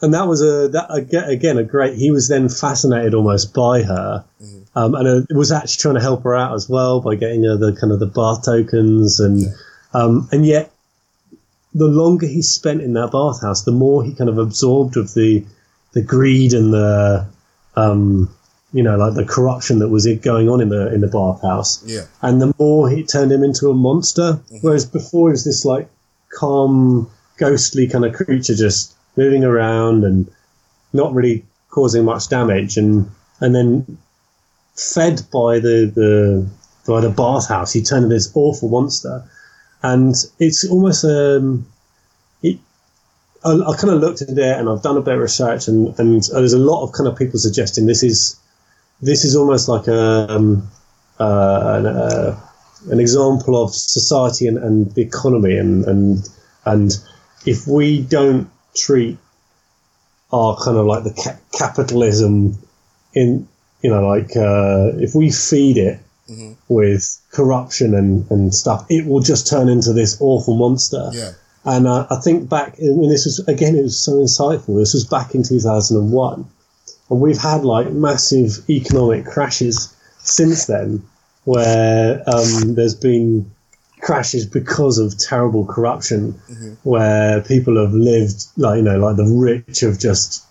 [0.00, 1.96] and that was a that again a great.
[1.96, 4.62] He was then fascinated almost by her, Mhm.
[4.76, 7.56] um, and uh, was actually trying to help her out as well by getting her
[7.56, 9.52] the kind of the bath tokens, and
[9.94, 10.70] um, and yet
[11.74, 15.44] the longer he spent in that bathhouse, the more he kind of absorbed of the
[15.98, 17.26] the greed and the
[17.74, 18.32] um,
[18.72, 21.82] you know like the corruption that was it going on in the in the bathhouse
[21.84, 24.38] Yeah, and the more he turned him into a monster.
[24.60, 25.88] Whereas before he was this like
[26.38, 30.30] calm, ghostly kind of creature just moving around and
[30.92, 33.98] not really causing much damage, and and then
[34.76, 36.46] fed by the the
[36.86, 39.24] by the bathhouse, he turned into this awful monster,
[39.82, 41.66] and it's almost um.
[43.44, 45.98] I, I kind of looked at it and I've done a bit of research and,
[45.98, 48.38] and there's a lot of kind of people suggesting this is
[49.00, 50.68] this is almost like a um,
[51.20, 52.40] uh, an, uh,
[52.90, 56.28] an example of society and, and the economy and, and
[56.64, 56.92] and
[57.46, 59.18] if we don't treat
[60.32, 62.58] our kind of like the ca- capitalism
[63.14, 63.48] in
[63.82, 66.56] you know like uh, if we feed it Mhm.
[66.68, 71.30] with corruption and, and stuff it will just turn into this awful monster yeah,
[71.68, 74.78] and uh, I think back, I mean, this was, again, it was so insightful.
[74.78, 76.46] This was back in 2001.
[77.10, 81.02] And we've had like massive economic crashes since then,
[81.44, 83.50] where um, there's been
[84.00, 86.76] crashes because of terrible corruption, Mhm.
[86.84, 90.44] where people have lived, like, you know, like the rich have just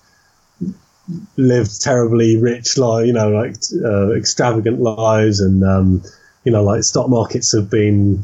[1.38, 5.39] lived terribly rich, like, you know, like uh, extravagant lives.
[5.39, 6.03] And, um,
[6.43, 8.24] you know, like stock markets have been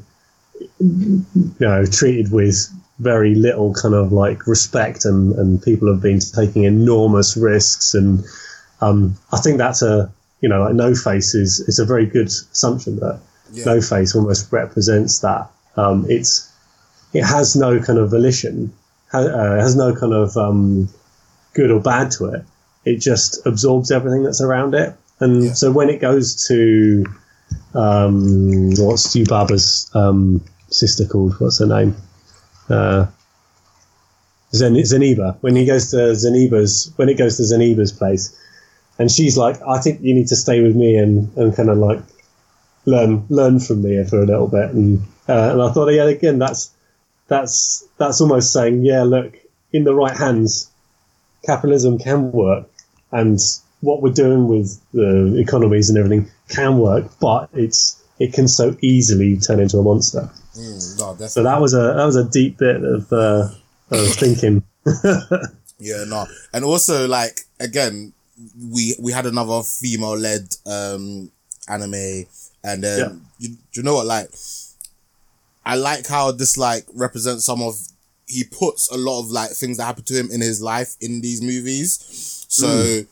[0.80, 1.26] you
[1.60, 2.70] know treated with
[3.00, 8.24] very little kind of like respect and and people have been taking enormous risks and
[8.82, 12.28] um i think that's a you know like no face is is a very good
[12.28, 13.20] assumption that
[13.52, 13.66] yeah.
[13.66, 16.52] no face almost represents that um it's
[17.14, 18.72] it has no kind of volition
[19.12, 20.88] ha, uh, has no kind of um
[21.54, 22.46] good or bad to it
[22.86, 25.54] it just absorbs everything that's around it and Yeah.
[25.54, 27.06] so when it goes to
[27.74, 31.40] um what's Yubaba's um sister called?
[31.40, 31.96] What's her name?
[32.70, 33.08] Uh,
[34.54, 35.38] Zen- Zeniba.
[35.42, 38.38] When he goes to Zeniba's, when it goes to Zeniba's place,
[39.00, 41.78] and she's like, "I think you need to stay with me and, and kind of
[41.78, 42.00] like
[42.86, 46.40] learn learn from me for a little bit." And uh, and I thought, yeah, again,
[46.40, 46.72] that's
[47.28, 49.34] that's that's almost saying, yeah, look,
[49.72, 50.70] in the right hands,
[51.46, 52.70] capitalism can work,
[53.12, 53.40] and
[53.82, 58.78] what we're doing with the economies and everything can work, but it's it can so
[58.82, 60.30] easily turn into a monster.
[60.56, 61.28] Mm, no, definitely.
[61.30, 63.50] So that was a that was a deep bit of, uh,
[63.92, 64.64] of thinking.
[65.80, 68.14] Yeah, no, and also like again,
[68.72, 71.30] we we had another female led um
[71.68, 72.26] anime,
[72.64, 73.12] and then Yeah.
[73.40, 74.30] you, do you know what like,
[75.66, 77.76] I like how this like represents some of
[78.28, 81.20] he puts a lot of like things that happen to him in his life in
[81.20, 82.00] these movies.
[82.48, 83.04] So,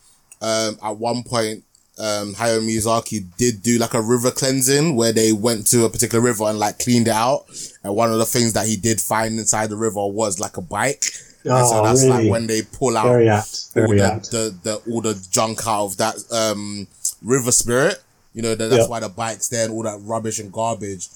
[0.42, 1.66] um, at one point.
[2.02, 6.24] Um, Hayao Miyazaki did do like a river cleansing where they went to a particular
[6.24, 7.46] river and like cleaned it out.
[7.84, 10.62] And one of the things that he did find inside the river was like a
[10.62, 11.06] bike.
[11.46, 12.24] Oh, And so Oh, that's really?
[12.24, 13.70] like when they pull out Very apt.
[13.76, 14.32] all the, apt.
[14.32, 16.88] the, the all the junk out of that um
[17.22, 18.02] river spirit.
[18.34, 18.88] You know, that's Yeah.
[18.88, 21.08] why the bike's there and all that rubbish and garbage.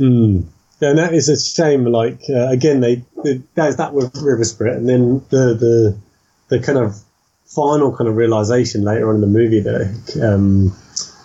[0.00, 0.44] Mm.
[0.80, 1.84] Yeah, and that is a shame.
[1.86, 5.96] Like uh, again, they, they there's that with River Spirit, and then the the
[6.48, 6.96] the kind of
[7.46, 9.86] final kind of realization later on in the movie that
[10.22, 10.70] um,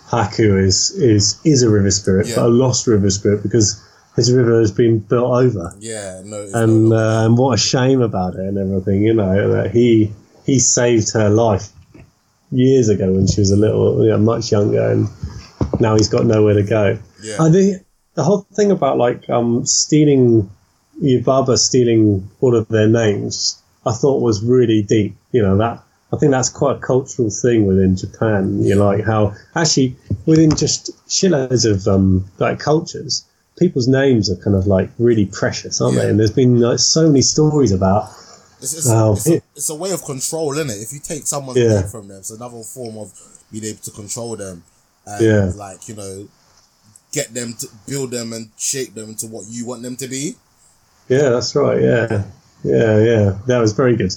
[0.08, 2.36] Haku is is is a river spirit, Yeah.
[2.36, 3.82] but a lost river spirit because
[4.16, 5.72] his river has been built over.
[5.78, 9.02] Yeah, no, and no- uh, and what a shame about it and everything.
[9.02, 10.12] You know that he
[10.44, 11.68] he saved her life
[12.50, 15.08] years ago when she was a little, you know, much younger, and
[15.78, 16.98] now he's got nowhere to go.
[17.22, 20.50] yeah, I think the whole thing about like um stealing
[21.00, 25.14] Yubaba stealing all of their names, I thought was really deep.
[25.32, 25.82] You know that
[26.12, 28.62] I think that's quite a cultural thing within Japan.
[28.64, 29.96] You know, like how actually
[30.26, 33.24] within just shitloads of um like cultures,
[33.58, 36.02] people's names are kind of like really precious, aren't Yeah.
[36.04, 36.10] they?
[36.10, 38.10] And there's been like so many stories about
[38.62, 40.82] it's, it's, it's, a, it's a way of control, isn't it?
[40.82, 41.80] If you take someone's Yeah.
[41.80, 43.12] name from them, it's another form of
[43.50, 44.62] being able to control them.
[45.06, 45.52] And Yeah.
[45.56, 46.28] like, you know,
[47.12, 50.36] get them to build them and shape them into what you want them to be.
[51.08, 51.80] Yeah, that's right.
[51.82, 52.24] Yeah,
[52.62, 53.38] yeah, yeah.
[53.46, 54.12] That was very good.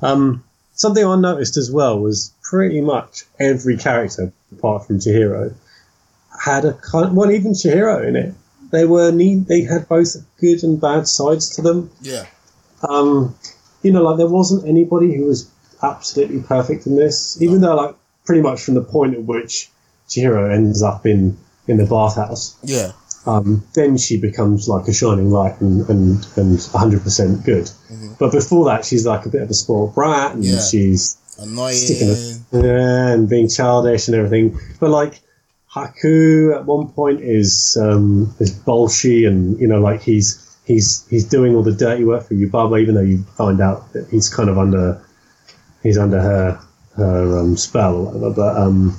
[0.00, 5.54] Um, something I noticed as well was pretty much every character, apart from Chihiro,
[6.44, 7.16] had a kind.
[7.16, 8.34] Well, even Chihiro in it,
[8.70, 9.46] they were neat.
[9.48, 11.90] They had both good and bad sides to them.
[12.00, 12.26] Yeah.
[12.88, 13.34] Um,
[13.82, 15.48] you know, like there wasn't anybody who was
[15.82, 17.94] absolutely perfect in this, even though, like,
[18.24, 19.70] pretty much from the point at which
[20.08, 21.36] Chihiro ends up in
[21.68, 22.92] in the bathhouse Yeah.
[23.26, 27.64] Um, then she becomes like a shining light and and and 100% good.
[27.90, 28.18] Mhm.
[28.18, 30.60] But before that, she's like a bit of a spoiled brat, and Yeah.
[30.60, 31.74] she's Annoying.
[31.74, 34.58] Sticking yeah, and being childish and everything.
[34.78, 35.20] But like
[35.74, 41.24] Haku at one point is um, is bolshy, and you know, like he's he's he's
[41.24, 44.50] doing all the dirty work for Yubaba, even though you find out that he's kind
[44.50, 45.00] of under
[45.82, 46.60] he's under her
[46.96, 48.30] her um, spell or whatever.
[48.34, 48.96] But um,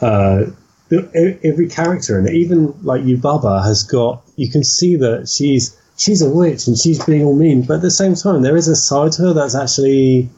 [0.00, 0.44] uh,
[0.90, 2.34] every character in it.
[2.34, 7.04] even like Yubaba has got you can see that she's she's a witch and she's
[7.04, 9.54] being all mean, but at the same time there is a side to her that's
[9.54, 10.28] actually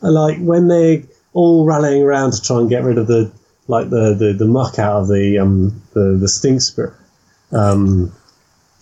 [0.00, 3.30] like when they're all rallying around to try and get rid of the
[3.66, 6.94] like the the, the muck out of the um the, the stink spirit.
[7.52, 8.12] Um,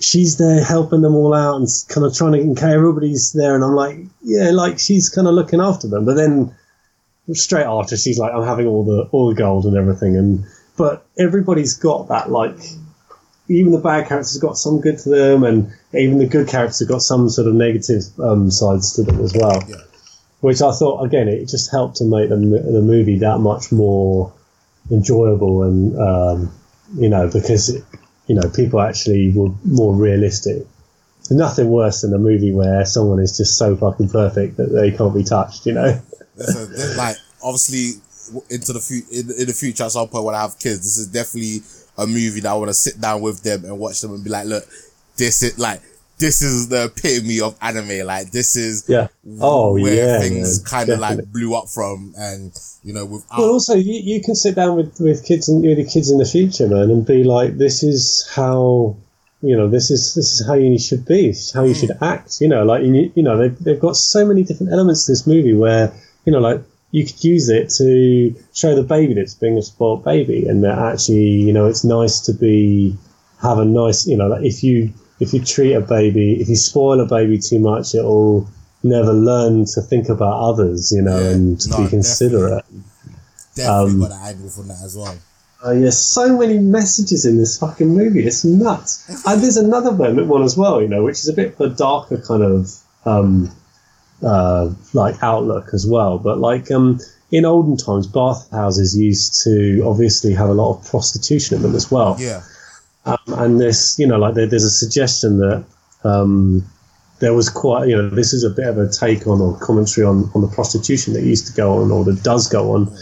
[0.01, 3.65] she's there helping them all out and kind of trying to okay, everybody's there and
[3.65, 6.55] I'm like yeah like she's kind of looking after them but then
[7.33, 10.45] straight after she's like I'm having all the all the gold and everything and
[10.77, 12.57] but everybody's got that like
[13.49, 16.89] even the bad characters got some good to them and even the good characters have
[16.89, 19.77] got some sort of negative um, sides to them as well Yeah.
[20.41, 24.33] which I thought again it just helped to make the, the movie that much more
[24.91, 26.53] enjoyable and um,
[26.97, 27.85] you know because it,
[28.27, 30.67] you know people actually were more realistic.
[31.29, 34.91] There's nothing worse than a movie where someone is just so fucking perfect that they
[34.91, 35.67] can't be touched.
[35.67, 36.01] You know.
[36.37, 38.01] So, like obviously
[38.51, 40.99] into the fu- in, in the future at some point when I have kids, this
[40.99, 41.61] is definitely
[41.99, 44.31] a movie that I want to sit down with them and watch them and be
[44.31, 44.65] like, look,
[45.17, 45.81] this is like
[46.23, 48.07] this is the epitome of anime.
[48.07, 49.09] Like this is Yeah.
[49.41, 50.21] Oh where yeah.
[50.21, 52.53] things kind of like blew up from, and
[52.85, 55.77] you know without Well, also you, you can sit down with, with kids and with
[55.77, 58.97] the kids in the future, man, and be like, this is how
[59.43, 61.81] you know this is this is how you should be, this is how you hmm.
[61.81, 62.41] should act.
[62.41, 65.27] You know, like you, you know they've, they've got so many different elements to this
[65.27, 65.93] movie where
[66.25, 66.63] you know like
[66.93, 70.79] you could use it to show the baby that's being a spoiled baby, and that
[70.79, 72.97] actually you know it's nice to be
[73.43, 76.57] have a nice you know like if you if you treat a baby if you
[76.57, 78.47] spoil a baby too much, it'll
[78.85, 82.65] never learn to think about others, you know, Yeah, and to no, be considerate.
[83.55, 85.17] definitely um, got an angle from that as well.
[85.65, 88.27] Uh, yeah, so many messages in this fucking movie.
[88.27, 89.09] It's nuts.
[89.25, 91.69] and there's another one, one as well, you know, which is a bit of a
[91.69, 92.77] darker kind of
[93.07, 93.49] um,
[94.23, 96.19] uh, like outlook as well.
[96.19, 97.01] But like um,
[97.31, 101.91] in olden times, bathhouses used to obviously have a lot of prostitution in them as
[101.91, 102.17] well.
[102.19, 102.43] Yeah.
[103.05, 105.65] Um, and this, you know, like there, there's a suggestion that
[106.05, 106.65] um,
[107.19, 110.07] there was quite, you know, this is a bit of a take on or commentary
[110.07, 112.95] on, on the prostitution that used to go on or that does go on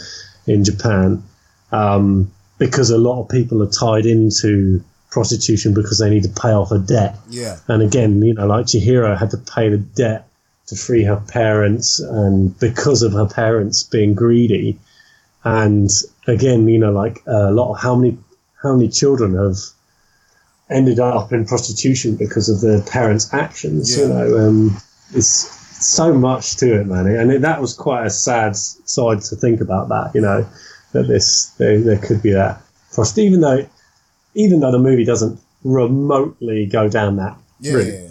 [0.47, 1.23] in Japan,
[1.71, 6.49] um, because a lot of people are tied into prostitution because they need to pay
[6.49, 7.15] off a debt.
[7.29, 7.57] Yeah.
[7.67, 10.27] And again, you know, like Chihiro had to pay the debt
[10.67, 14.79] to free her parents, and because of her parents being greedy,
[15.43, 15.89] and
[16.27, 18.17] again, you know, like a lot of how many
[18.61, 19.57] how many children have
[20.69, 23.97] ended up in prostitution because of their parents' actions.
[23.97, 24.77] You know, um,
[25.13, 29.35] it's so much to it, man, and it, that was quite a sad side to
[29.35, 29.89] think about.
[29.89, 30.47] That you know,
[30.93, 33.67] that this there, there could be that prost, even though
[34.35, 37.73] even though the movie doesn't remotely go down that Yeah.
[37.73, 38.07] route yeah, yeah.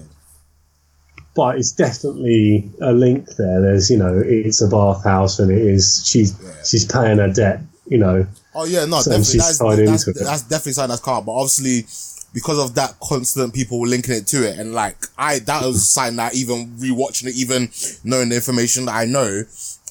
[1.34, 3.60] But it's definitely a link there.
[3.60, 6.50] There's, you know, it's a bathhouse and it is she's Yeah.
[6.64, 7.60] she's paying her debt.
[7.86, 9.38] You know, Oh yeah, no, So definitely.
[9.38, 10.24] That's, that's, it.
[10.24, 11.24] that's definitely something that's come.
[11.24, 11.86] But obviously,
[12.32, 15.90] because of that constant people were linking it to it, and like I, that was
[15.90, 17.68] something that even rewatching it, even
[18.04, 19.42] knowing the information that I know,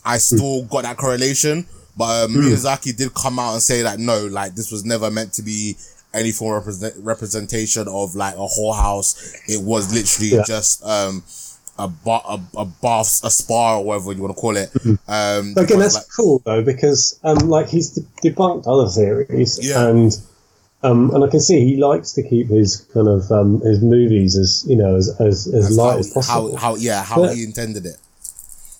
[0.05, 1.65] I still got that correlation.
[1.97, 5.33] But um, Miyazaki did come out and say that no, like this was never meant
[5.33, 5.75] to be
[6.13, 9.35] any form of represent- representation of like a whorehouse.
[9.47, 10.43] It was literally Yeah.
[10.45, 11.23] just um
[11.77, 14.69] a bar, a, a bath, a spa, or whatever you want to call it.
[15.07, 18.01] Um, But again, that's like, cool though because um, like he's de-
[18.31, 19.87] debunked other theories, Yeah.
[19.87, 20.11] and
[20.83, 24.35] um, and I can see he likes to keep his kind of um, his movies
[24.37, 26.57] as you know as as, as that's light how, as possible.
[26.57, 27.95] how, how, yeah, how But- he intended it.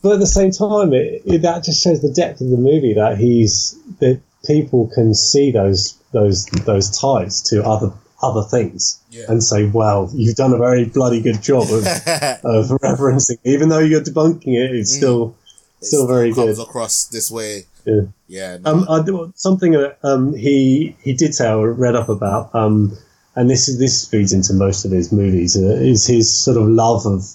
[0.02, 2.94] but at the same time, it, it, that just shows the depth of the movie
[2.96, 9.26] that he's that people can see those those those ties to other other things Yeah.
[9.30, 11.86] and say, "Well, you've done a very bloody good job of,
[12.44, 14.76] of referencing, even though you're debunking it.
[14.76, 15.36] It's still
[15.82, 17.66] still very comes good." across this way.
[17.86, 18.02] Yeah.
[18.28, 18.58] Yeah.
[18.58, 18.72] no.
[18.72, 22.98] Um, I, do- something that um, he he did say I read up about, um,
[23.36, 26.68] and this is this feeds into most of his movies, uh, is his sort of
[26.68, 27.26] love of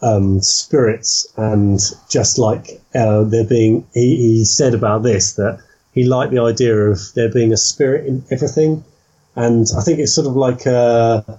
[0.00, 3.84] um, spirits and just like uh, there being.
[3.94, 5.58] He, he said about this that
[5.92, 8.84] he liked the idea of there being a spirit in everything,
[9.36, 11.38] and I think it's sort of like a,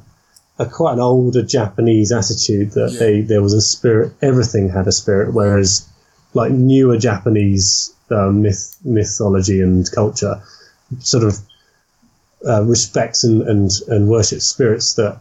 [0.58, 3.00] a quite an older Japanese attitude that Yeah.
[3.00, 4.14] they there was a spirit.
[4.22, 5.88] Everything had a spirit, whereas
[6.34, 10.42] like newer Japanese uh, myth mythology and culture
[11.00, 11.38] sort of
[12.48, 15.20] uh, respects and, and and worships spirits that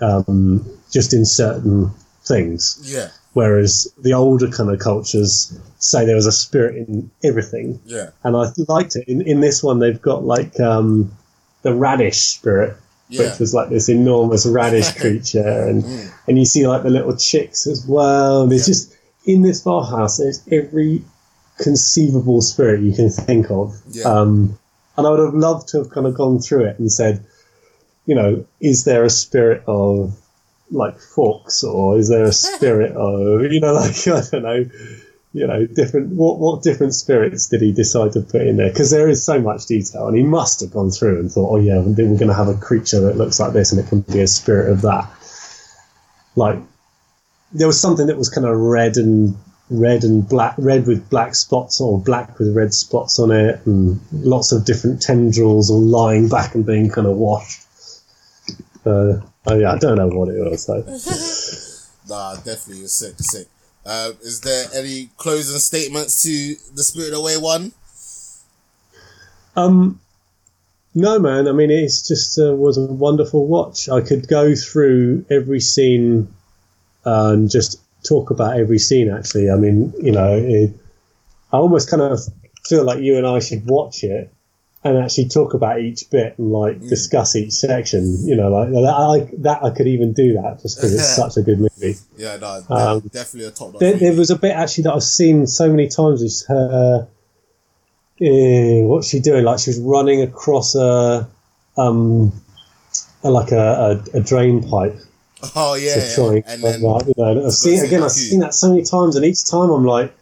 [0.00, 1.90] um, just in certain
[2.24, 2.80] things.
[2.84, 3.08] yeah.
[3.32, 8.10] Whereas the older kind of cultures say there was a spirit in everything, Yeah.
[8.24, 9.06] and I liked it.
[9.08, 11.10] In in this one, they've got like um,
[11.62, 12.76] the radish spirit,
[13.08, 13.30] Yeah.
[13.30, 16.10] which was like this enormous radish creature, and Mm.
[16.28, 18.46] and you see like the little chicks as well.
[18.46, 21.02] There's just in this farmhouse, there's every
[21.58, 23.74] conceivable spirit you can think of.
[23.90, 24.04] Yeah.
[24.04, 24.58] Um,
[24.96, 27.24] and I would have loved to have kind of gone through it and said,
[28.06, 30.16] you know, is there a spirit of
[30.70, 34.64] like forks, or is there a spirit of you know, like I don't know.
[35.38, 36.16] You know, different.
[36.16, 38.70] What what different spirits did he decide to put in there?
[38.70, 41.60] Because there is so much detail, and he must have gone through and thought, "Oh
[41.60, 44.20] yeah, we're going to have a creature that looks like this, and it can be
[44.20, 45.08] a spirit of that."
[46.34, 46.58] Like,
[47.52, 49.36] there was something that was kind of red and
[49.70, 54.00] red and black, red with black spots, or black with red spots on it, and
[54.10, 57.60] lots of different tendrils all lying back and being kind of washed.
[58.84, 60.82] Uh, oh yeah, I don't know what it was though.
[62.08, 63.48] Nah, definitely sick, sick.
[63.88, 67.72] Uh, is there any closing statements to the Spirit Away one?
[69.56, 69.98] Um,
[70.94, 71.48] no, man.
[71.48, 73.88] I mean, it's just uh, was a wonderful watch.
[73.88, 76.28] I could go through every scene
[77.06, 79.10] uh, and just talk about every scene.
[79.10, 80.70] Actually, I mean, you know, it,
[81.52, 82.20] I almost kind of
[82.66, 84.30] feel like you and I should watch it
[84.88, 88.16] and actually talk about each bit and like discuss each section.
[88.26, 88.76] You know, like that.
[88.86, 91.96] I, that I could even do that just because it's such a good movie.
[92.16, 93.78] Yeah, no, Um, definitely a top.
[93.78, 96.22] There, there was a bit actually that I've seen so many times.
[96.22, 97.06] Is her,
[98.20, 99.44] uh, what's she doing?
[99.44, 101.28] Like she was running across a,
[101.76, 102.32] um,
[103.22, 104.96] a- like a, a, a drain pipe
[105.54, 106.30] Oh yeah, to try yeah.
[106.30, 108.02] and, and then like, you know, I've seen again.
[108.02, 110.12] I've seen that so many times, and each time I'm like,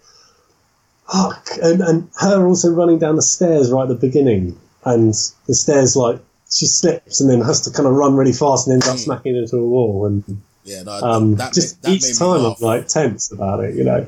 [1.12, 1.48] fuck.
[1.62, 5.14] And and her also running down the stairs right at the beginning, and
[5.46, 8.74] the stairs like she slips and then has to kind of run really fast and
[8.74, 9.04] ends up Mm.
[9.04, 10.22] smacking into a wall and.
[10.64, 13.74] yeah, no, Um, that, just made, that each made time I'm like tense about it,
[13.74, 14.06] you know.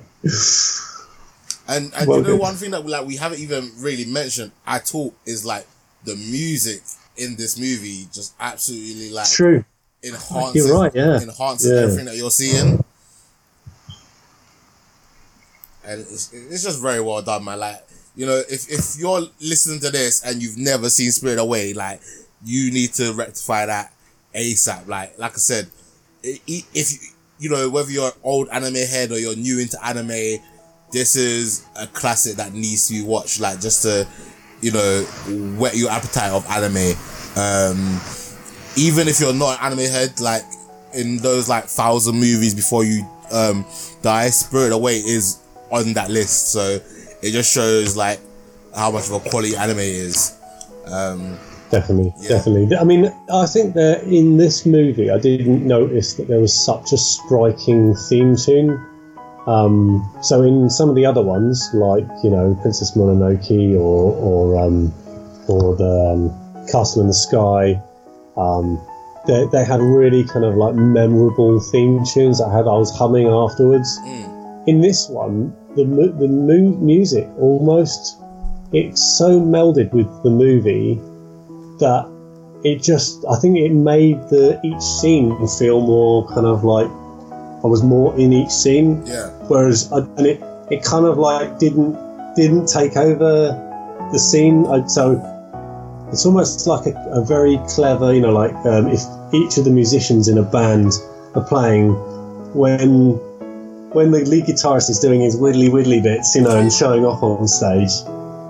[1.68, 2.40] And and Well you know good.
[2.40, 5.66] one thing that we like we haven't even really mentioned at all is like
[6.04, 6.80] the music
[7.16, 9.64] in this movie just absolutely like True.
[10.02, 11.20] enhances right, yeah.
[11.20, 11.80] enhances Yeah.
[11.80, 12.82] everything that you're seeing.
[15.88, 17.58] And it's, it's just very well done, man.
[17.58, 17.84] Like,
[18.14, 22.00] you know, if, if you're listening to this and you've never seen Spirit Away, like,
[22.44, 23.92] you need to rectify that
[24.34, 24.86] ASAP.
[24.86, 25.68] Like, like I said,
[26.22, 26.42] if
[26.92, 26.98] you,
[27.38, 30.42] you know, whether you're an old anime head or you're new into anime,
[30.92, 34.06] this is a classic that needs to be watched, like, just to,
[34.60, 35.02] you know,
[35.58, 36.96] whet your appetite of anime.
[37.36, 38.00] Um,
[38.76, 40.42] even if you're not an anime head, like
[40.94, 43.64] in those like thousand movies before you um
[44.02, 45.38] die, Spirit Away is
[45.70, 46.52] on that list.
[46.52, 46.78] So
[47.22, 48.20] it just shows like
[48.74, 50.36] how much of a quality anime is.
[50.86, 51.38] Um,
[51.70, 52.28] Definitely, Yeah.
[52.30, 52.76] definitely.
[52.78, 56.92] I mean, I think that in this movie, I didn't notice that there was such
[56.94, 58.80] a striking theme tune.
[59.46, 64.58] Um, so in some of the other ones, like you know Princess Mononoke or or
[64.64, 64.92] um,
[65.46, 67.80] or the um, Castle in the Sky,
[68.38, 68.80] um,
[69.26, 72.90] they, they had really kind of like memorable theme tunes that I had I was
[72.96, 73.98] humming afterwards.
[74.00, 74.27] mm,
[74.68, 78.18] In this one, the mu- the mu- music almost
[78.70, 81.00] it's so melded with the movie
[81.78, 82.06] that
[82.64, 86.90] it just I think it made the each scene feel more kind of like
[87.64, 89.02] I was more in each scene.
[89.06, 91.96] Yeah, whereas I, and it it kind of like didn't
[92.36, 93.56] didn't take over
[94.12, 94.66] the scene.
[94.66, 95.16] I, so
[96.12, 99.00] it's almost like a, a very clever you know like um, if
[99.32, 100.92] each of the musicians in a band
[101.34, 101.94] are playing
[102.52, 103.18] when
[103.92, 107.22] when the lead guitarist is doing his widdly widdly bits you know and showing off
[107.22, 107.90] on stage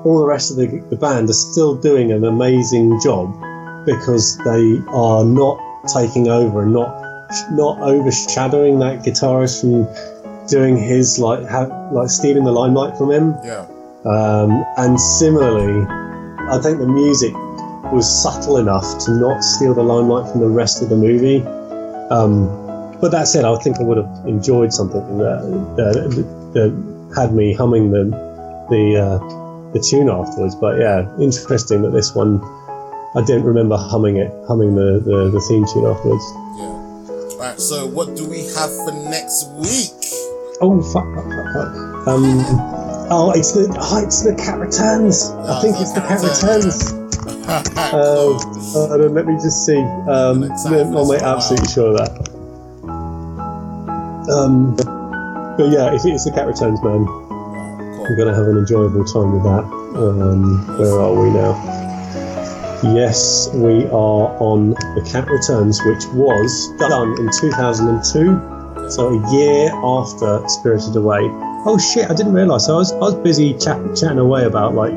[0.05, 3.33] all the rest of the, the band are still doing an amazing job
[3.85, 5.59] because they are not
[5.93, 6.89] taking over and not
[7.53, 9.87] not overshadowing that guitarist from
[10.47, 13.35] doing his like ha- like stealing the limelight from him.
[13.45, 13.67] yeah,
[14.07, 15.85] Um, and similarly,
[16.51, 17.35] I think the music
[17.93, 21.43] was subtle enough to not steal the limelight from the rest of the movie.
[22.11, 22.49] Um,
[23.01, 25.41] but that said, I think I would have enjoyed something that
[25.77, 28.05] that, that had me humming the
[28.71, 30.55] the uh, the tune afterwards.
[30.55, 32.41] But yeah, interesting that this one
[33.15, 36.25] I didn't remember humming it, humming the, the, the theme tune afterwards.
[36.59, 37.41] yeah.
[37.41, 37.59] Right.
[37.59, 39.95] So what do we have for next week?
[40.61, 42.09] Oh fuck, fuck, fuck, fuck.
[42.09, 42.45] Um,
[43.11, 45.31] oh, it's the oh, it's the cat returns.
[45.31, 46.95] I think it's the cat returns.
[47.51, 48.39] Oh,
[48.75, 49.79] hold on, let me just see.
[49.79, 52.28] Um, I'm absolutely sure of that.
[54.31, 57.07] Um, but yeah, if it's the cat returns, man,
[58.09, 59.65] Right, I'm gonna have an enjoyable time with that.
[59.99, 61.53] Um, where are we now?
[62.95, 68.91] Yes, we are on the cat returns, which was done in 2002.
[68.91, 71.21] So a year after Spirited Away.
[71.67, 72.09] Oh shit!
[72.09, 72.69] I didn't realise.
[72.69, 74.95] I was I was busy chat, chatting away about like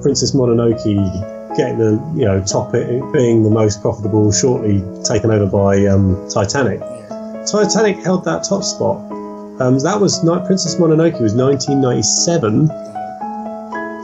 [0.00, 0.82] Princess Mononoke
[1.56, 6.26] getting the you know top it being the most profitable, shortly taken over by um,
[6.28, 6.80] Titanic.
[7.50, 8.96] Titanic held that top spot.
[9.60, 12.68] Um, that was Princess Mononoke was 1997.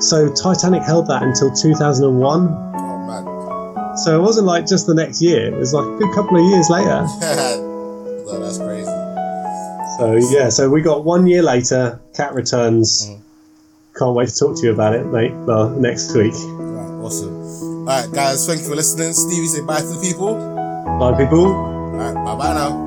[0.00, 2.48] So Titanic held that until 2001.
[2.48, 3.96] Oh man.
[3.98, 5.52] So it wasn't like just the next year.
[5.52, 7.02] It was like a good couple of years later.
[7.20, 8.86] no, that's crazy.
[9.98, 12.00] So yeah, so we got one year later.
[12.14, 13.06] Cat returns.
[13.08, 13.20] Mhm.
[13.98, 15.32] Can't wait to talk to you about it, mate.
[15.34, 16.32] Well, next week.
[16.32, 17.34] Right, awesome.
[17.80, 19.12] All right, guys, thank you for listening.
[19.12, 20.34] Stevie, say bye to the people.
[20.98, 21.46] Bye, people.
[21.46, 22.79] All right, bye bye now.